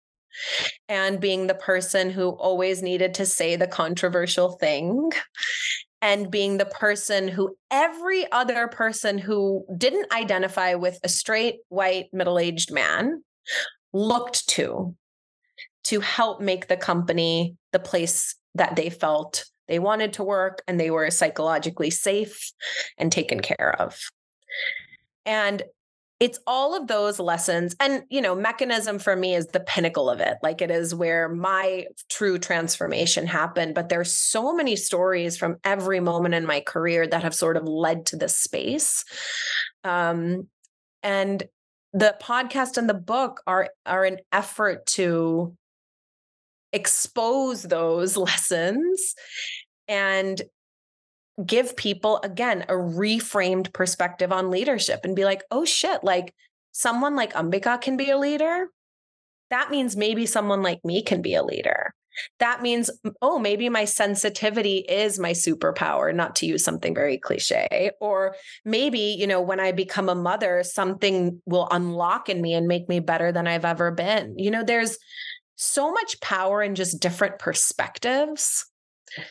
and 0.88 1.20
being 1.20 1.46
the 1.46 1.54
person 1.54 2.10
who 2.10 2.30
always 2.30 2.82
needed 2.82 3.14
to 3.14 3.26
say 3.26 3.56
the 3.56 3.66
controversial 3.66 4.52
thing 4.52 5.10
and 6.02 6.30
being 6.30 6.56
the 6.56 6.66
person 6.66 7.28
who 7.28 7.56
every 7.70 8.30
other 8.32 8.68
person 8.68 9.18
who 9.18 9.64
didn't 9.76 10.12
identify 10.12 10.74
with 10.74 10.98
a 11.02 11.08
straight 11.08 11.56
white 11.68 12.06
middle-aged 12.12 12.72
man 12.72 13.22
looked 13.92 14.48
to 14.48 14.94
to 15.84 16.00
help 16.00 16.40
make 16.40 16.68
the 16.68 16.76
company 16.76 17.56
the 17.72 17.78
place 17.78 18.36
that 18.54 18.76
they 18.76 18.90
felt 18.90 19.44
they 19.68 19.78
wanted 19.78 20.12
to 20.12 20.24
work 20.24 20.62
and 20.66 20.78
they 20.78 20.90
were 20.90 21.10
psychologically 21.10 21.90
safe 21.90 22.52
and 22.98 23.10
taken 23.10 23.40
care 23.40 23.74
of 23.80 23.98
and 25.26 25.62
it's 26.20 26.38
all 26.46 26.76
of 26.76 26.86
those 26.86 27.18
lessons 27.18 27.74
and 27.80 28.04
you 28.10 28.20
know 28.20 28.34
mechanism 28.34 28.98
for 28.98 29.16
me 29.16 29.34
is 29.34 29.46
the 29.48 29.60
pinnacle 29.60 30.08
of 30.10 30.20
it 30.20 30.36
like 30.42 30.60
it 30.60 30.70
is 30.70 30.94
where 30.94 31.28
my 31.28 31.86
true 32.10 32.38
transformation 32.38 33.26
happened 33.26 33.74
but 33.74 33.88
there's 33.88 34.12
so 34.12 34.54
many 34.54 34.76
stories 34.76 35.36
from 35.36 35.56
every 35.64 35.98
moment 35.98 36.34
in 36.34 36.46
my 36.46 36.60
career 36.60 37.06
that 37.06 37.22
have 37.22 37.34
sort 37.34 37.56
of 37.56 37.64
led 37.64 38.06
to 38.06 38.16
this 38.16 38.36
space. 38.36 39.04
Um 39.82 40.46
and 41.02 41.42
the 41.92 42.14
podcast 42.22 42.76
and 42.76 42.88
the 42.88 42.94
book 42.94 43.42
are 43.46 43.70
are 43.86 44.04
an 44.04 44.18
effort 44.30 44.86
to 44.86 45.56
expose 46.72 47.62
those 47.62 48.16
lessons 48.16 49.14
and 49.88 50.42
give 51.44 51.76
people 51.76 52.20
again 52.22 52.62
a 52.68 52.74
reframed 52.74 53.72
perspective 53.72 54.32
on 54.32 54.50
leadership 54.50 55.00
and 55.04 55.16
be 55.16 55.24
like, 55.24 55.42
oh 55.50 55.64
shit, 55.64 56.04
like 56.04 56.34
someone 56.72 57.16
like 57.16 57.32
Ambika 57.32 57.80
can 57.80 57.96
be 57.96 58.10
a 58.10 58.18
leader. 58.18 58.68
That 59.50 59.70
means 59.70 59.96
maybe 59.96 60.26
someone 60.26 60.62
like 60.62 60.84
me 60.84 61.02
can 61.02 61.22
be 61.22 61.34
a 61.34 61.42
leader. 61.42 61.94
That 62.38 62.60
means, 62.60 62.90
oh, 63.22 63.38
maybe 63.38 63.68
my 63.68 63.84
sensitivity 63.84 64.78
is 64.78 65.18
my 65.18 65.32
superpower, 65.32 66.14
not 66.14 66.36
to 66.36 66.46
use 66.46 66.64
something 66.64 66.94
very 66.94 67.18
cliche. 67.18 67.90
Or 68.00 68.34
maybe, 68.64 69.16
you 69.18 69.26
know, 69.26 69.40
when 69.40 69.60
I 69.60 69.72
become 69.72 70.08
a 70.08 70.14
mother, 70.14 70.62
something 70.64 71.40
will 71.46 71.68
unlock 71.70 72.28
in 72.28 72.42
me 72.42 72.54
and 72.54 72.66
make 72.68 72.88
me 72.88 73.00
better 73.00 73.32
than 73.32 73.46
I've 73.46 73.64
ever 73.64 73.90
been. 73.90 74.38
You 74.38 74.50
know, 74.50 74.64
there's 74.64 74.98
so 75.56 75.92
much 75.92 76.20
power 76.20 76.62
in 76.62 76.74
just 76.74 77.00
different 77.00 77.38
perspectives. 77.38 78.66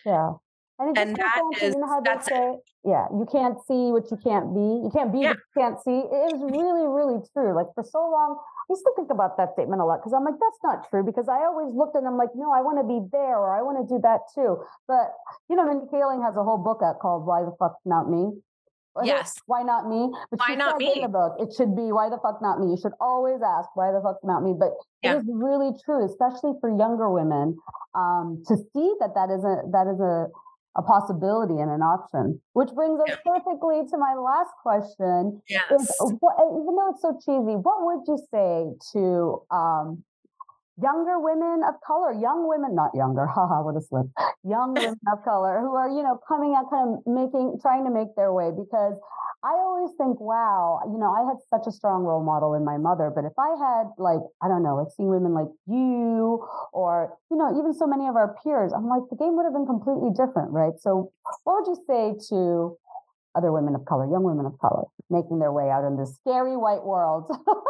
Yeah. 0.06 0.34
And, 0.80 0.98
and 0.98 1.16
that 1.18 1.44
is, 1.62 1.76
you 1.76 1.82
know 1.82 1.92
how 1.92 2.00
they 2.00 2.16
say, 2.24 2.56
it. 2.56 2.60
yeah, 2.88 3.12
you 3.12 3.28
can't 3.30 3.60
see 3.68 3.92
what 3.92 4.08
you 4.08 4.16
can't 4.16 4.56
be. 4.56 4.64
You 4.80 4.90
can't 4.96 5.12
be 5.12 5.28
yeah. 5.28 5.36
what 5.36 5.44
you 5.44 5.56
can't 5.60 5.78
see. 5.84 6.00
It 6.08 6.32
is 6.32 6.40
really, 6.40 6.88
really 6.88 7.20
true. 7.36 7.52
Like 7.52 7.68
for 7.76 7.84
so 7.84 8.00
long, 8.00 8.40
I 8.40 8.72
used 8.72 8.88
to 8.88 8.94
think 8.96 9.12
about 9.12 9.36
that 9.36 9.60
statement 9.60 9.82
a 9.82 9.86
lot 9.86 10.00
because 10.00 10.16
I'm 10.16 10.24
like, 10.24 10.40
that's 10.40 10.62
not 10.64 10.88
true. 10.88 11.04
Because 11.04 11.28
I 11.28 11.44
always 11.44 11.76
looked 11.76 12.00
and 12.00 12.08
I'm 12.08 12.16
like, 12.16 12.32
no, 12.32 12.56
I 12.56 12.64
want 12.64 12.80
to 12.80 12.88
be 12.88 13.04
there 13.12 13.36
or 13.36 13.52
I 13.52 13.60
want 13.60 13.84
to 13.84 13.86
do 13.92 14.00
that 14.08 14.32
too. 14.32 14.64
But 14.88 15.12
you 15.52 15.60
know, 15.60 15.68
Mindy 15.68 15.92
Kaling 15.92 16.24
has 16.24 16.40
a 16.40 16.44
whole 16.48 16.64
book 16.64 16.80
out 16.80 17.04
called 17.04 17.28
Why 17.28 17.44
the 17.44 17.52
Fuck 17.60 17.76
Not 17.84 18.08
Me. 18.08 18.40
Yes. 19.04 19.36
Why 19.46 19.64
not 19.64 19.88
me? 19.88 20.12
But 20.32 20.40
why 20.40 20.56
not 20.56 20.78
me? 20.78 20.94
In 20.96 21.04
the 21.04 21.08
book, 21.08 21.36
it 21.40 21.54
should 21.56 21.76
be 21.76 21.92
why 21.92 22.10
the 22.10 22.18
fuck 22.22 22.42
not 22.42 22.60
me. 22.60 22.72
You 22.72 22.78
should 22.82 22.96
always 23.00 23.40
ask 23.46 23.70
why 23.76 23.92
the 23.92 24.02
fuck 24.02 24.20
not 24.24 24.44
me. 24.44 24.56
But 24.58 24.76
yeah. 25.04 25.16
it 25.16 25.18
is 25.20 25.26
really 25.28 25.72
true, 25.84 26.06
especially 26.06 26.54
for 26.60 26.70
younger 26.70 27.10
women, 27.10 27.58
um, 27.96 28.44
to 28.48 28.58
see 28.58 28.94
that 29.00 29.16
that 29.16 29.30
is 29.30 29.44
a 29.44 29.64
that 29.72 29.88
is 29.88 30.00
a 30.00 30.28
a 30.78 30.82
possibility 30.82 31.60
and 31.60 31.72
an 31.72 31.82
option. 31.82 32.40
Which 32.54 32.70
brings 32.74 33.00
us 33.02 33.18
perfectly 33.26 33.82
to 33.90 33.98
my 33.98 34.16
last 34.16 34.52
question. 34.62 35.42
Yes. 35.50 35.72
Is, 35.72 35.92
what, 36.20 36.36
even 36.40 36.76
though 36.76 36.92
it's 36.92 37.02
so 37.02 37.18
cheesy, 37.20 37.56
what 37.58 37.84
would 37.86 38.04
you 38.08 38.18
say 38.32 38.72
to 38.94 39.42
um, 39.52 40.04
younger 40.82 41.20
women 41.20 41.62
of 41.68 41.76
color, 41.86 42.14
young 42.14 42.48
women, 42.48 42.76
not 42.76 42.92
younger, 42.96 43.28
haha, 43.36 43.62
what 43.62 43.76
a 43.76 43.82
slip, 43.82 44.08
young 44.44 44.74
women 44.80 45.00
of 45.12 45.24
color 45.24 45.60
who 45.60 45.76
are, 45.76 45.90
you 45.90 46.04
know, 46.04 46.20
coming 46.28 46.56
out 46.56 46.70
kind 46.72 46.96
of 46.96 47.04
making, 47.06 47.60
trying 47.62 47.86
to 47.86 47.92
make 47.92 48.16
their 48.16 48.34
way 48.34 48.52
because 48.52 48.96
I 49.40 49.56
always 49.56 49.96
think, 49.96 50.20
wow, 50.20 50.84
you 50.92 51.00
know, 51.00 51.16
I 51.16 51.24
had 51.24 51.40
such 51.48 51.64
a 51.68 51.72
strong 51.72 52.04
role 52.04 52.24
model 52.24 52.56
in 52.56 52.66
my 52.66 52.76
mother, 52.76 53.08
but 53.08 53.24
if 53.24 53.32
I 53.40 53.56
had 53.56 53.88
like, 53.98 54.20
I 54.44 54.50
don't 54.52 54.64
know, 54.64 54.76
like 54.76 54.92
seeing 54.96 55.08
women 55.08 55.32
like 55.34 55.48
you 55.66 56.44
or, 56.74 57.16
you 57.32 57.38
know, 57.38 57.48
even 57.58 57.74
so 57.74 57.88
many 57.88 58.08
of 58.08 58.16
our 58.20 58.36
peers, 58.44 58.74
I'm 58.76 58.88
like, 58.88 59.08
the 59.10 59.16
game 59.16 59.38
would 59.40 59.48
have 59.48 59.56
been 59.56 59.68
completely 59.68 60.12
different, 60.12 60.52
right? 60.52 60.76
So 60.80 61.12
what 61.44 61.64
would 61.64 61.72
you 61.72 61.80
say 61.88 62.20
to 62.36 62.76
other 63.32 63.56
women 63.56 63.76
of 63.76 63.86
color, 63.86 64.12
young 64.12 64.24
women 64.24 64.46
of 64.46 64.60
color, 64.60 64.84
making 65.10 65.40
their 65.40 65.54
way 65.54 65.72
out 65.72 65.88
in 65.88 65.96
this 65.96 66.20
scary 66.20 66.58
white 66.58 66.84
world? 66.84 67.32
oh 67.32 67.64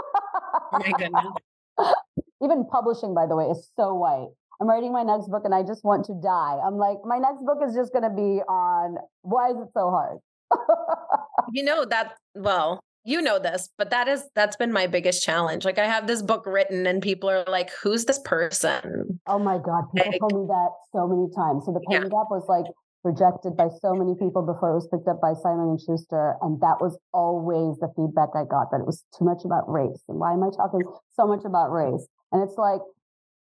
my 0.73 0.91
goodness. 0.97 1.37
even 2.43 2.65
publishing, 2.65 3.13
by 3.13 3.25
the 3.27 3.35
way, 3.35 3.45
is 3.45 3.69
so 3.75 3.93
white. 3.93 4.29
I'm 4.61 4.67
writing 4.67 4.91
my 4.91 5.03
next 5.03 5.29
book 5.29 5.43
and 5.45 5.55
I 5.55 5.63
just 5.63 5.85
want 5.85 6.05
to 6.05 6.13
die. 6.21 6.59
I'm 6.65 6.77
like, 6.77 6.97
my 7.05 7.17
next 7.17 7.43
book 7.45 7.59
is 7.65 7.73
just 7.73 7.93
going 7.93 8.03
to 8.03 8.09
be 8.09 8.41
on 8.47 8.97
why 9.21 9.51
is 9.51 9.57
it 9.57 9.69
so 9.73 9.89
hard? 9.89 10.17
you 11.53 11.63
know 11.63 11.85
that 11.85 12.15
well 12.35 12.79
you 13.05 13.21
know 13.21 13.39
this 13.39 13.69
but 13.77 13.89
that 13.91 14.07
is 14.07 14.23
that's 14.35 14.55
been 14.55 14.73
my 14.73 14.87
biggest 14.87 15.23
challenge 15.23 15.63
like 15.63 15.77
i 15.77 15.85
have 15.85 16.07
this 16.07 16.21
book 16.21 16.43
written 16.45 16.87
and 16.87 17.01
people 17.01 17.29
are 17.29 17.43
like 17.47 17.69
who's 17.81 18.05
this 18.05 18.19
person 18.25 19.19
oh 19.27 19.39
my 19.39 19.57
god 19.57 19.83
people 19.95 20.11
like, 20.11 20.19
told 20.19 20.33
me 20.33 20.47
that 20.47 20.69
so 20.91 21.07
many 21.07 21.27
times 21.35 21.65
so 21.65 21.71
the 21.71 21.79
pain 21.89 22.01
yeah. 22.01 22.09
gap 22.09 22.27
was 22.29 22.45
like 22.49 22.65
rejected 23.03 23.55
by 23.55 23.67
so 23.81 23.93
many 23.93 24.13
people 24.15 24.41
before 24.41 24.71
it 24.71 24.75
was 24.75 24.87
picked 24.87 25.07
up 25.07 25.21
by 25.21 25.33
simon 25.33 25.75
and 25.75 25.81
schuster 25.81 26.35
and 26.41 26.59
that 26.61 26.77
was 26.79 26.97
always 27.13 27.77
the 27.79 27.87
feedback 27.95 28.29
i 28.35 28.43
got 28.43 28.71
that 28.71 28.81
it 28.81 28.85
was 28.85 29.03
too 29.17 29.23
much 29.23 29.45
about 29.45 29.69
race 29.71 30.03
and 30.07 30.19
why 30.19 30.33
am 30.33 30.43
i 30.43 30.49
talking 30.55 30.81
so 31.15 31.25
much 31.25 31.45
about 31.45 31.71
race 31.71 32.07
and 32.31 32.43
it's 32.43 32.57
like 32.57 32.81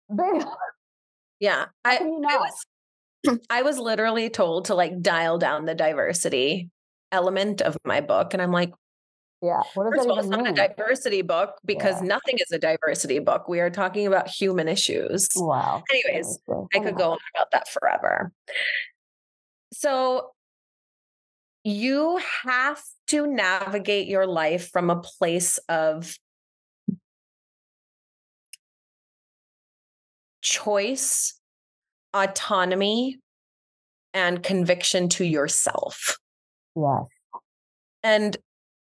yeah 1.39 1.65
I, 1.83 1.97
I 1.97 2.37
was 2.37 2.65
I 3.49 3.61
was 3.61 3.77
literally 3.77 4.29
told 4.29 4.65
to 4.65 4.75
like 4.75 5.01
dial 5.01 5.37
down 5.37 5.65
the 5.65 5.75
diversity 5.75 6.69
element 7.11 7.61
of 7.61 7.77
my 7.85 8.01
book. 8.01 8.33
And 8.33 8.41
I'm 8.41 8.51
like, 8.51 8.71
yeah. 9.41 9.61
What 9.75 9.83
does 9.83 9.93
First 9.97 10.07
that 10.07 10.13
all, 10.13 10.19
it's 10.19 10.27
mean? 10.29 10.43
not 10.43 10.51
a 10.51 10.67
diversity 10.75 11.21
book 11.21 11.55
because 11.63 12.01
yeah. 12.01 12.07
nothing 12.07 12.37
is 12.39 12.51
a 12.51 12.57
diversity 12.57 13.19
book. 13.19 13.47
We 13.47 13.59
are 13.59 13.69
talking 13.69 14.07
about 14.07 14.27
human 14.27 14.67
issues. 14.67 15.29
Wow. 15.35 15.83
Anyways, 15.91 16.39
I 16.49 16.51
oh 16.51 16.67
could 16.81 16.95
go 16.95 17.11
on 17.11 17.19
about 17.35 17.51
that 17.51 17.67
forever. 17.69 18.31
So 19.73 20.31
you 21.63 22.19
have 22.43 22.81
to 23.07 23.27
navigate 23.27 24.07
your 24.07 24.25
life 24.25 24.69
from 24.71 24.89
a 24.89 25.01
place 25.01 25.57
of 25.69 26.15
choice, 30.41 31.39
autonomy, 32.13 33.19
and 34.13 34.41
conviction 34.41 35.09
to 35.09 35.25
yourself. 35.25 36.17
Yes. 36.75 37.03
And 38.03 38.37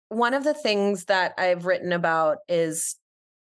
one 0.09 0.35
of 0.35 0.45
the 0.45 0.55
things 0.55 1.07
that 1.07 1.35
I've 1.37 1.67
written 1.67 1.93
about 1.93 2.39
is 2.49 2.97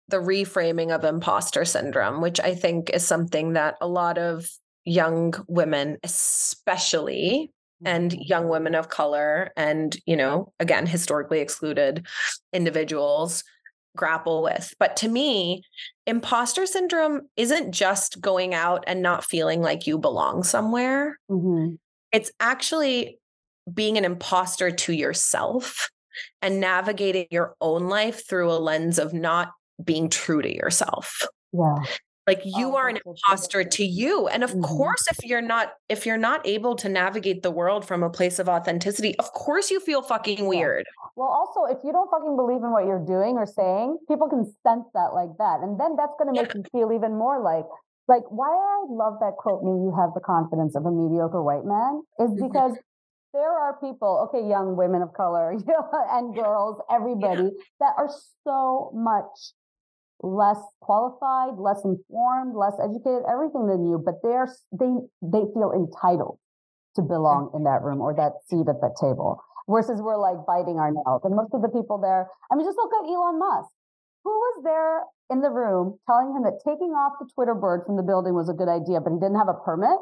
the 0.07 0.17
reframing 0.17 0.93
of 0.93 1.03
imposter 1.03 1.65
syndrome, 1.65 2.21
which 2.21 2.39
I 2.39 2.55
think 2.55 2.89
is 2.89 3.05
something 3.05 3.53
that 3.53 3.75
a 3.81 3.87
lot 3.87 4.17
of 4.17 4.47
young 4.85 5.33
women, 5.47 5.97
especially 6.03 7.51
and 7.83 8.11
mm-hmm. 8.11 8.21
young 8.21 8.47
women 8.47 8.73
of 8.73 8.87
color 8.87 9.51
and 9.57 9.97
you 10.05 10.15
know 10.15 10.53
again 10.61 10.87
historically 10.87 11.41
excluded 11.41 12.07
individuals 12.53 13.43
grapple 13.97 14.41
with 14.41 14.73
but 14.79 14.95
to 14.95 15.09
me 15.09 15.61
imposter 16.07 16.65
syndrome 16.65 17.23
isn't 17.35 17.73
just 17.73 18.21
going 18.21 18.53
out 18.53 18.85
and 18.87 19.01
not 19.01 19.25
feeling 19.25 19.61
like 19.61 19.85
you 19.85 19.97
belong 19.97 20.41
somewhere 20.41 21.19
mm-hmm. 21.29 21.75
it's 22.13 22.31
actually 22.39 23.19
being 23.71 23.97
an 23.97 24.05
imposter 24.05 24.71
to 24.71 24.93
yourself 24.93 25.89
and 26.41 26.59
navigating 26.59 27.27
your 27.31 27.55
own 27.61 27.87
life 27.87 28.27
through 28.27 28.51
a 28.51 28.53
lens 28.53 28.99
of 28.99 29.13
not 29.13 29.51
being 29.83 30.09
true 30.09 30.41
to 30.41 30.53
yourself. 30.53 31.21
Yeah. 31.51 31.83
Like 32.27 32.41
you 32.43 32.71
oh, 32.71 32.75
are 32.75 32.87
an 32.89 32.97
imposter 33.05 33.63
to 33.63 33.85
you. 33.85 34.27
And 34.27 34.43
of 34.43 34.51
mm-hmm. 34.51 34.61
course, 34.61 35.07
if 35.09 35.23
you're 35.23 35.41
not, 35.41 35.73
if 35.89 36.05
you're 36.05 36.17
not 36.17 36.45
able 36.45 36.75
to 36.77 36.89
navigate 36.89 37.43
the 37.43 37.51
world 37.51 37.85
from 37.85 38.01
a 38.01 38.09
place 38.09 38.39
of 38.39 38.49
authenticity, 38.49 39.15
of 39.19 39.31
course 39.33 39.69
you 39.69 39.79
feel 39.79 40.01
fucking 40.01 40.47
weird. 40.47 40.85
Yeah. 40.87 41.09
Well, 41.15 41.29
also, 41.29 41.71
if 41.71 41.77
you 41.83 41.91
don't 41.91 42.09
fucking 42.09 42.35
believe 42.35 42.63
in 42.63 42.71
what 42.71 42.85
you're 42.85 43.05
doing 43.05 43.37
or 43.37 43.45
saying, 43.45 43.99
people 44.09 44.27
can 44.27 44.45
sense 44.65 44.85
that 44.93 45.13
like 45.13 45.37
that. 45.37 45.59
And 45.61 45.79
then 45.79 45.95
that's 45.95 46.13
going 46.17 46.33
to 46.33 46.41
make 46.41 46.53
yeah. 46.53 46.61
you 46.61 46.63
feel 46.73 46.91
even 46.91 47.15
more 47.15 47.41
like, 47.41 47.65
like 48.07 48.23
why 48.29 48.49
I 48.49 48.85
love 48.89 49.21
that 49.21 49.37
quote, 49.37 49.63
me, 49.63 49.71
you 49.71 49.93
have 49.95 50.13
the 50.13 50.19
confidence 50.19 50.75
of 50.75 50.85
a 50.85 50.91
mediocre 50.91 51.41
white 51.41 51.63
man, 51.63 52.03
is 52.19 52.31
mm-hmm. 52.33 52.47
because 52.47 52.73
there 53.33 53.51
are 53.51 53.77
people, 53.79 54.27
okay, 54.27 54.47
young 54.47 54.75
women 54.75 55.01
of 55.01 55.13
color 55.13 55.51
and 56.11 56.35
girls, 56.35 56.81
everybody 56.89 57.43
yeah. 57.43 57.63
that 57.79 57.93
are 57.97 58.09
so 58.43 58.91
much 58.93 59.53
less 60.21 60.59
qualified, 60.81 61.57
less 61.57 61.83
informed, 61.83 62.55
less 62.55 62.75
educated, 62.81 63.23
everything 63.29 63.67
than 63.67 63.85
you, 63.85 64.01
but 64.03 64.15
they're 64.23 64.47
they 64.71 64.91
they 65.21 65.43
feel 65.53 65.71
entitled 65.75 66.39
to 66.95 67.01
belong 67.01 67.51
in 67.53 67.63
that 67.63 67.83
room 67.83 67.99
or 67.99 68.15
that 68.15 68.39
seat 68.47 68.67
at 68.69 68.79
that 68.81 68.95
table. 68.99 69.41
Versus 69.67 69.99
we're 69.99 70.17
like 70.17 70.45
biting 70.45 70.77
our 70.77 70.91
nails. 70.93 71.21
And 71.25 71.35
most 71.35 71.49
of 71.53 71.61
the 71.61 71.73
people 71.73 71.97
there, 71.97 72.29
I 72.51 72.55
mean, 72.55 72.65
just 72.65 72.77
look 72.77 72.93
at 72.93 73.09
Elon 73.09 73.39
Musk. 73.39 73.69
Who 74.23 74.29
was 74.29 74.63
there 74.63 75.01
in 75.29 75.41
the 75.41 75.49
room 75.49 75.97
telling 76.05 76.33
him 76.37 76.43
that 76.45 76.61
taking 76.61 76.93
off 76.93 77.17
the 77.19 77.27
Twitter 77.33 77.53
bird 77.53 77.81
from 77.85 77.97
the 77.97 78.05
building 78.05 78.33
was 78.33 78.47
a 78.47 78.53
good 78.53 78.69
idea, 78.69 79.01
but 79.01 79.09
he 79.11 79.19
didn't 79.19 79.37
have 79.37 79.49
a 79.49 79.57
permit? 79.57 79.97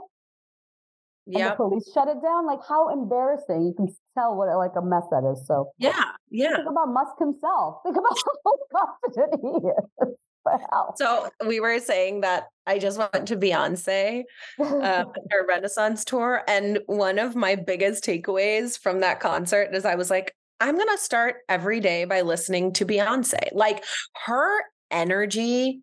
Yeah 1.25 1.49
the 1.49 1.55
police 1.55 1.89
shut 1.93 2.07
it 2.07 2.21
down? 2.21 2.45
Like 2.45 2.59
how 2.67 2.89
embarrassing. 2.89 3.65
You 3.65 3.73
can 3.75 3.87
tell 4.17 4.35
what 4.35 4.55
like 4.57 4.75
a 4.77 4.81
mess 4.81 5.03
that 5.11 5.29
is 5.29 5.45
so. 5.47 5.71
Yeah 5.77 6.13
yeah. 6.33 6.55
Think 6.55 6.69
about 6.69 6.89
musk 6.89 7.13
himself. 7.19 7.77
Think 7.83 7.95
about 7.95 8.17
how 8.45 8.87
confident 9.05 9.41
he 9.41 9.69
is. 9.69 10.15
Wow. 10.45 10.93
so 10.97 11.29
we 11.47 11.61
were 11.61 11.79
saying 11.79 12.19
that 12.19 12.47
I 12.67 12.77
just 12.77 12.97
went 12.97 13.29
to 13.29 13.37
Beyonce, 13.37 14.23
uh, 14.59 15.05
her 15.31 15.47
Renaissance 15.47 16.03
tour, 16.03 16.43
and 16.49 16.79
one 16.87 17.17
of 17.17 17.33
my 17.33 17.55
biggest 17.55 18.03
takeaways 18.03 18.77
from 18.77 18.99
that 18.99 19.21
concert 19.21 19.69
is 19.73 19.85
I 19.85 19.95
was 19.95 20.09
like, 20.09 20.35
I'm 20.59 20.77
gonna 20.77 20.97
start 20.97 21.37
every 21.47 21.79
day 21.79 22.03
by 22.03 22.23
listening 22.23 22.73
to 22.73 22.85
Beyonce. 22.85 23.53
Like 23.53 23.85
her 24.25 24.63
energy, 24.91 25.79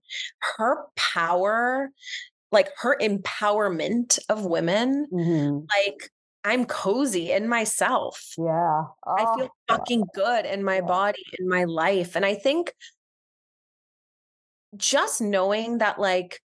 her 0.58 0.84
power, 0.94 1.88
like 2.52 2.70
her 2.78 2.96
empowerment 3.00 4.18
of 4.28 4.44
women, 4.44 5.06
mm-hmm. 5.12 5.58
like 5.58 6.10
I'm 6.44 6.64
cozy 6.64 7.32
in 7.32 7.48
myself. 7.48 8.34
Yeah. 8.38 8.44
Oh, 8.44 8.94
I 9.06 9.36
feel 9.36 9.50
fucking 9.68 10.04
good 10.14 10.46
in 10.46 10.64
my 10.64 10.76
yeah. 10.76 10.80
body, 10.82 11.22
in 11.38 11.48
my 11.48 11.64
life. 11.64 12.16
And 12.16 12.24
I 12.24 12.34
think 12.34 12.72
just 14.76 15.20
knowing 15.20 15.78
that 15.78 15.98
like 15.98 16.40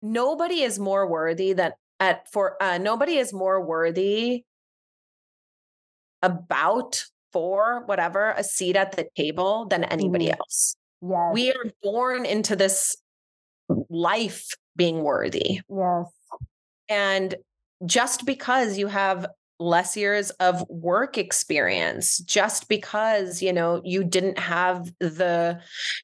nobody 0.00 0.62
is 0.62 0.78
more 0.78 1.06
worthy 1.06 1.52
than 1.52 1.72
at 1.98 2.30
for 2.30 2.62
uh 2.62 2.78
nobody 2.78 3.16
is 3.16 3.32
more 3.32 3.64
worthy 3.64 4.44
about 6.22 7.04
for 7.32 7.82
whatever 7.86 8.30
a 8.36 8.44
seat 8.44 8.76
at 8.76 8.96
the 8.96 9.06
table 9.16 9.66
than 9.66 9.84
anybody 9.84 10.26
mm-hmm. 10.26 10.40
else. 10.40 10.76
Yes. 11.02 11.30
We 11.32 11.52
are 11.52 11.72
born 11.82 12.24
into 12.24 12.56
this 12.56 12.96
life 13.88 14.48
being 14.76 15.02
worthy. 15.02 15.60
Yes. 15.68 16.06
And 16.88 17.34
just 17.84 18.24
because 18.24 18.78
you 18.78 18.86
have 18.86 19.26
less 19.58 19.96
years 19.96 20.30
of 20.32 20.68
work 20.68 21.16
experience 21.16 22.18
just 22.18 22.68
because 22.68 23.40
you 23.40 23.52
know 23.52 23.80
you 23.84 24.04
didn't 24.04 24.38
have 24.38 24.92
the 25.00 25.58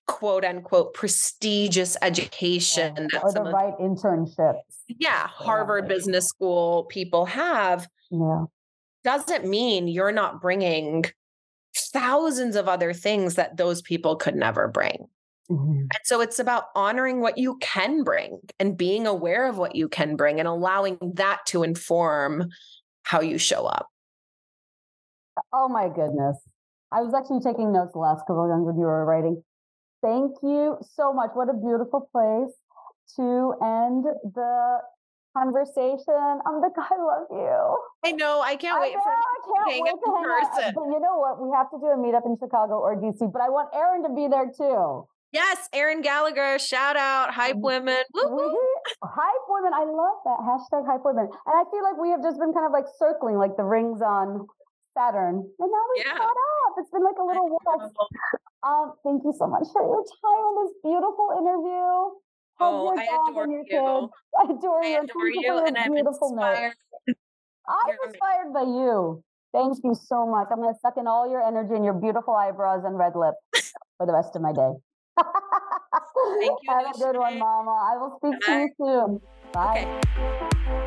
quote 0.07 0.43
unquote 0.45 0.95
prestigious 0.95 1.95
education 2.01 3.09
yeah. 3.13 3.21
or 3.21 3.31
the 3.31 3.43
right 3.43 3.75
internships 3.79 4.63
yeah 4.89 5.27
harvard 5.27 5.85
yeah. 5.85 5.89
business 5.89 6.29
school 6.29 6.85
people 6.85 7.27
have 7.27 7.87
yeah 8.11 8.45
doesn't 9.05 9.47
mean 9.47 9.87
you're 9.87 10.13
not 10.13 10.41
bringing 10.41 11.05
thousands 11.77 12.57
of 12.57 12.69
other 12.69 12.95
things 12.95 13.35
that 13.35 13.57
those 13.57 13.83
people 13.83 14.17
could 14.17 14.35
never 14.35 14.67
bring 14.67 15.09
Mm-hmm. 15.53 15.81
And 15.81 16.01
so 16.05 16.21
it's 16.21 16.39
about 16.39 16.67
honoring 16.75 17.21
what 17.21 17.37
you 17.37 17.59
can 17.61 18.05
bring 18.05 18.41
and 18.59 18.77
being 18.77 19.07
aware 19.07 19.47
of 19.47 19.59
what 19.59 19.77
you 19.77 19.89
can 19.89 20.17
bring 20.17 20.39
and 20.39 20.49
allowing 20.49 20.99
that 21.15 21.41
to 21.49 21.63
inform 21.63 22.49
how 23.03 23.21
you 23.21 23.37
show 23.37 23.67
up. 23.67 23.89
Oh 25.53 25.69
my 25.69 25.89
goodness. 25.89 26.39
I 26.91 27.03
was 27.03 27.13
actually 27.15 27.41
taking 27.41 27.73
notes 27.73 27.93
the 27.93 27.99
last 27.99 28.21
couple 28.21 28.45
of 28.45 28.51
times 28.51 28.65
when 28.67 28.77
you 28.77 28.85
were 28.85 29.05
writing. 29.05 29.43
Thank 30.03 30.37
you 30.43 30.79
so 30.95 31.13
much. 31.13 31.31
What 31.35 31.49
a 31.49 31.55
beautiful 31.55 32.09
place 32.13 32.53
to 33.17 33.55
end 33.61 34.05
the 34.35 34.79
conversation. 35.37 36.41
I'm 36.47 36.61
like, 36.61 36.77
I 36.77 36.97
love 36.97 37.29
you. 37.31 37.77
I 38.05 38.13
know. 38.13 38.41
I 38.41 38.57
can't 38.57 38.81
wait 38.81 38.93
I 38.93 38.97
know, 38.97 39.03
for 39.03 39.13
I 39.13 39.69
can't 39.69 39.83
wait 39.83 39.97
to 40.01 40.11
hang 40.13 40.65
out. 40.65 40.75
But 40.75 40.85
you 40.93 41.01
know 41.01 41.17
what? 41.19 41.41
We 41.41 41.51
have 41.57 41.71
to 41.71 41.79
do 41.79 41.87
a 41.87 41.97
meetup 41.97 42.27
in 42.27 42.37
Chicago 42.41 42.79
or 42.79 42.97
DC, 42.97 43.33
but 43.33 43.41
I 43.41 43.49
want 43.49 43.69
Erin 43.75 44.03
to 44.03 44.11
be 44.11 44.29
there 44.29 44.51
too. 44.57 45.09
Yes, 45.33 45.69
Erin 45.73 46.03
Gallagher, 46.03 46.59
shout 46.59 46.97
out, 46.97 47.33
hype 47.33 47.57
Mm-hmm. 47.57 47.65
women. 47.65 48.05
Woo-hoo. 48.13 48.59
hype 49.03 49.47
women. 49.49 49.73
I 49.73 49.85
love 49.89 50.19
that 50.29 50.39
hashtag 50.45 50.85
hype 50.87 51.05
women. 51.05 51.25
And 51.25 51.55
I 51.57 51.65
feel 51.73 51.83
like 51.83 51.97
we 51.97 52.11
have 52.11 52.21
just 52.23 52.39
been 52.39 52.53
kind 52.53 52.67
of 52.69 52.73
like 52.73 52.85
circling 53.01 53.37
like 53.41 53.57
the 53.57 53.65
rings 53.65 54.03
on 54.03 54.47
Saturn. 54.93 55.41
And 55.41 55.71
now 55.73 55.85
we've 55.97 56.05
Yeah. 56.05 56.17
caught 56.21 56.37
up. 56.37 56.73
It's 56.79 56.91
been 56.91 57.03
like 57.03 57.17
a 57.19 57.25
little 57.25 57.49
waltz. 57.49 57.95
Um, 58.63 58.93
thank 59.03 59.25
you 59.25 59.33
so 59.33 59.47
much 59.49 59.65
for 59.73 59.81
your 59.83 60.05
time 60.05 60.43
on 60.53 60.55
this 60.67 60.75
beautiful 60.85 61.29
interview. 61.41 62.21
Oh, 62.61 62.93
I 62.99 63.05
adore 63.09 63.49
you. 63.49 63.65
kids. 63.65 64.13
I 64.39 64.43
adore 64.53 64.85
you. 64.85 64.97
and 65.01 65.11
adore 65.11 65.29
you, 65.29 65.41
your 65.43 65.67
and 65.67 65.79
I'm 65.79 65.93
beautiful 65.93 66.29
inspired. 66.29 66.75
I'm 67.09 67.97
inspired 68.07 68.53
by 68.53 68.63
you. 68.69 69.25
Thank 69.53 69.79
you 69.83 69.95
so 69.95 70.27
much. 70.27 70.49
I'm 70.53 70.61
going 70.61 70.73
to 70.73 70.81
suck 70.81 70.95
in 70.99 71.07
all 71.07 71.29
your 71.29 71.41
energy 71.43 71.75
and 71.75 71.85
your 71.85 71.95
beautiful 71.95 72.35
eyebrows 72.35 72.85
and 72.85 72.97
red 72.99 73.17
lip 73.17 73.35
for 73.97 74.07
the 74.07 74.13
rest 74.13 74.37
of 74.37 74.43
my 74.43 74.53
day. 74.53 74.73
Thank 76.41 76.59
you, 76.63 76.69
Have 76.69 76.95
a 76.95 76.99
good 76.99 77.17
one, 77.19 77.39
Mama. 77.39 77.71
I 77.71 77.97
will 77.99 78.19
speak 78.19 78.41
to 78.47 78.53
you 78.53 78.69
soon. 78.79 79.21
Bye. 79.53 79.87
Okay. 80.17 80.79